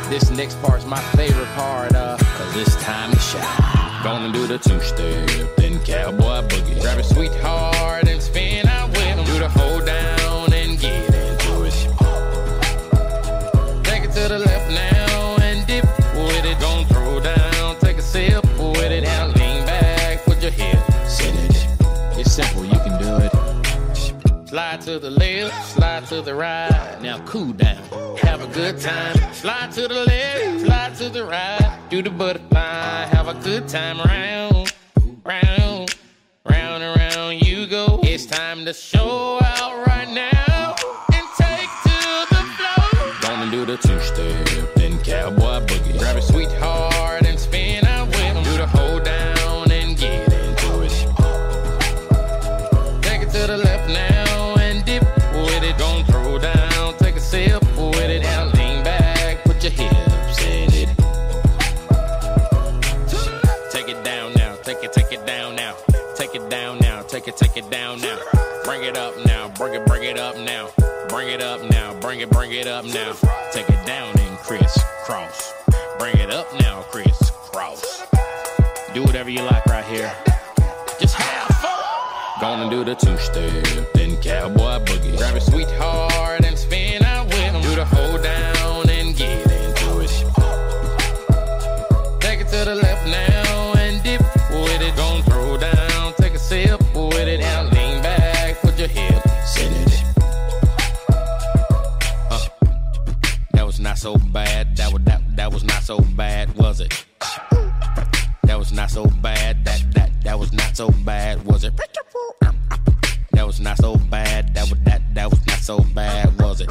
This 0.10 0.32
next 0.32 0.60
part's 0.64 0.86
my 0.86 1.02
favorite 1.16 1.54
part, 1.54 1.94
uh, 1.94 2.18
cause 2.18 2.58
it's 2.58 2.76
time 2.78 3.12
to 3.12 3.20
shine. 3.20 4.04
Gonna 4.04 4.34
do 4.34 4.48
the 4.48 4.58
two 4.58 4.82
step, 4.82 5.56
then 5.58 5.78
cowboy 5.84 6.48
boogie. 6.48 6.82
Grab 6.82 6.98
a 6.98 7.04
sweetheart 7.04 8.07
Slide 24.48 24.80
to 24.84 24.98
the 24.98 25.10
left, 25.12 25.74
slide 25.74 26.06
to 26.06 26.22
the 26.22 26.34
right. 26.34 26.98
Now 27.02 27.20
cool 27.26 27.52
down, 27.52 27.84
have 28.20 28.42
a 28.42 28.48
good 28.48 28.80
time. 28.80 29.34
Slide 29.34 29.74
to 29.74 29.90
the 29.90 30.06
left, 30.06 30.66
slide 30.66 30.96
to 30.96 31.10
the 31.10 31.26
right. 31.26 31.80
Do 31.90 32.02
the 32.02 32.10
butterfly, 32.10 33.08
have 33.08 33.28
a 33.28 33.34
good 33.34 33.68
time 33.68 34.00
round, 34.00 34.74
round, 35.26 35.96
round 36.50 36.82
and 36.82 36.98
round 36.98 37.46
you 37.46 37.68
go. 37.68 38.00
It's 38.04 38.26
time 38.26 38.64
to 38.64 38.74
show 38.74 39.38
out 39.42 39.86
right 39.86 40.10
now 40.10 40.37
take 67.32 67.42
it, 67.42 67.54
take 67.54 67.66
it 67.66 67.72
down 67.72 68.00
now. 68.02 68.18
Bring 68.64 68.84
it 68.84 68.96
up 68.96 69.14
now, 69.26 69.50
bring 69.50 69.74
it, 69.74 69.86
bring 69.86 70.04
it 70.04 70.18
up 70.18 70.38
now. 70.38 70.70
Bring 71.10 71.30
it 71.30 71.42
up 71.42 71.62
now, 71.70 71.94
bring 72.00 72.22
it, 72.22 72.30
bring 72.30 72.52
it 72.52 72.68
up 72.68 72.86
now. 72.86 73.14
Take 73.52 73.70
it 73.70 73.86
down 73.86 74.18
and 74.18 74.38
crisscross. 74.40 75.54
Bring 76.00 76.18
it 76.18 76.32
up 76.32 76.48
now, 76.62 76.84
crisscross. 76.84 78.04
Do 78.94 79.04
whatever 79.04 79.30
you 79.30 79.42
like 79.42 79.66
right 79.66 79.86
here. 79.86 80.14
Just 81.00 81.16
have 81.16 81.48
fun. 81.58 82.40
Gonna 82.40 82.70
do 82.70 82.84
the 82.84 82.96
two 82.96 83.18
step, 83.18 83.94
then 83.94 84.16
cowboy 84.22 84.80
so 105.88 106.02
bad, 106.18 106.54
was 106.58 106.82
it? 106.82 107.06
That 108.44 108.60
was 108.60 108.74
not 108.74 108.92
so 108.92 109.06
bad. 109.22 109.64
That 109.64 109.82
that 109.94 110.12
that 110.22 110.38
was 110.38 110.52
not 110.52 110.76
so 110.76 110.90
bad, 111.06 111.46
was 111.46 111.64
it? 111.64 111.72
That 113.32 113.48
was 113.48 113.62
not 113.62 113.78
so 113.78 113.96
bad. 113.96 114.54
That 114.54 114.70
was 114.70 114.80
that 114.84 115.02
that 115.14 115.30
was 115.30 115.48
not 115.48 115.60
so 115.60 115.80
bad, 115.96 116.38
was 116.42 116.60
it? 116.60 116.68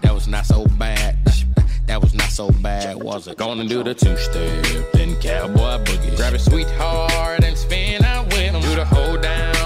That 0.00 0.14
was 0.14 0.26
not 0.26 0.46
so 0.46 0.64
bad. 0.78 1.18
That 1.86 2.00
was 2.00 2.14
not 2.14 2.30
so 2.30 2.50
bad, 2.52 3.02
was 3.02 3.28
it? 3.28 3.36
Gonna 3.36 3.68
do 3.68 3.82
the 3.82 3.92
two 3.92 4.16
step, 4.16 4.92
then 4.94 5.20
cowboy 5.20 5.84
boogie. 5.84 6.16
Grab 6.16 6.32
a 6.32 6.38
sweetheart 6.38 7.44
and 7.44 7.54
spin 7.54 8.02
out 8.02 8.28
with 8.28 8.38
him. 8.38 8.62
Do 8.62 8.76
the 8.76 8.86
hold 8.86 9.20
down 9.20 9.57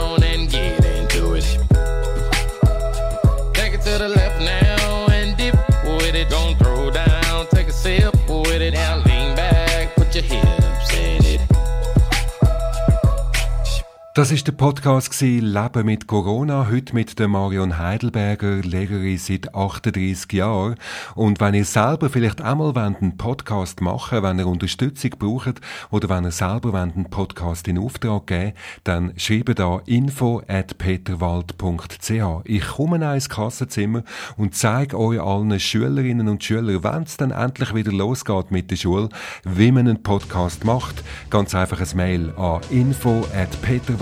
Das 14.14 14.30
ist 14.30 14.46
der 14.46 14.52
Podcast 14.52 15.22
Leben 15.22 15.86
mit 15.86 16.06
Corona. 16.06 16.68
Heute 16.70 16.94
mit 16.94 17.18
der 17.18 17.28
Marion 17.28 17.78
Heidelberger, 17.78 18.56
Lehrerin 18.56 19.16
seit 19.16 19.54
38 19.54 20.30
Jahren. 20.34 20.74
Und 21.14 21.40
wenn 21.40 21.54
ihr 21.54 21.64
selber 21.64 22.10
vielleicht 22.10 22.42
einmal 22.42 22.76
einen 22.76 23.16
Podcast 23.16 23.80
machen 23.80 24.22
wenn 24.22 24.38
ihr 24.38 24.46
Unterstützung 24.46 25.12
braucht 25.18 25.62
oder 25.90 26.10
wenn 26.10 26.24
ihr 26.24 26.30
selber 26.30 26.74
einen 26.74 27.08
Podcast 27.08 27.66
in 27.68 27.78
Auftrag 27.78 28.26
geben 28.26 28.52
dann 28.84 29.14
schreibe 29.16 29.54
da 29.54 29.80
info 29.86 30.42
at 30.46 30.76
peterwald.ch. 30.76 32.12
Ich 32.44 32.66
komme 32.68 33.14
ins 33.14 33.30
Klassenzimmer 33.30 34.02
und 34.36 34.54
zeige 34.54 34.98
euch 34.98 35.22
allen 35.22 35.58
Schülerinnen 35.58 36.28
und 36.28 36.44
Schülern, 36.44 36.84
wenn 36.84 37.04
es 37.04 37.16
dann 37.16 37.30
endlich 37.30 37.74
wieder 37.74 37.92
losgeht 37.92 38.50
mit 38.50 38.70
der 38.70 38.76
Schule, 38.76 39.08
wie 39.44 39.72
man 39.72 39.88
einen 39.88 40.02
Podcast 40.02 40.66
macht. 40.66 41.02
Ganz 41.30 41.54
einfach 41.54 41.80
ein 41.80 41.96
Mail 41.96 42.30
an 42.36 42.60
info 42.68 43.24
at 43.34 43.62
peterwald.ch. 43.62 44.01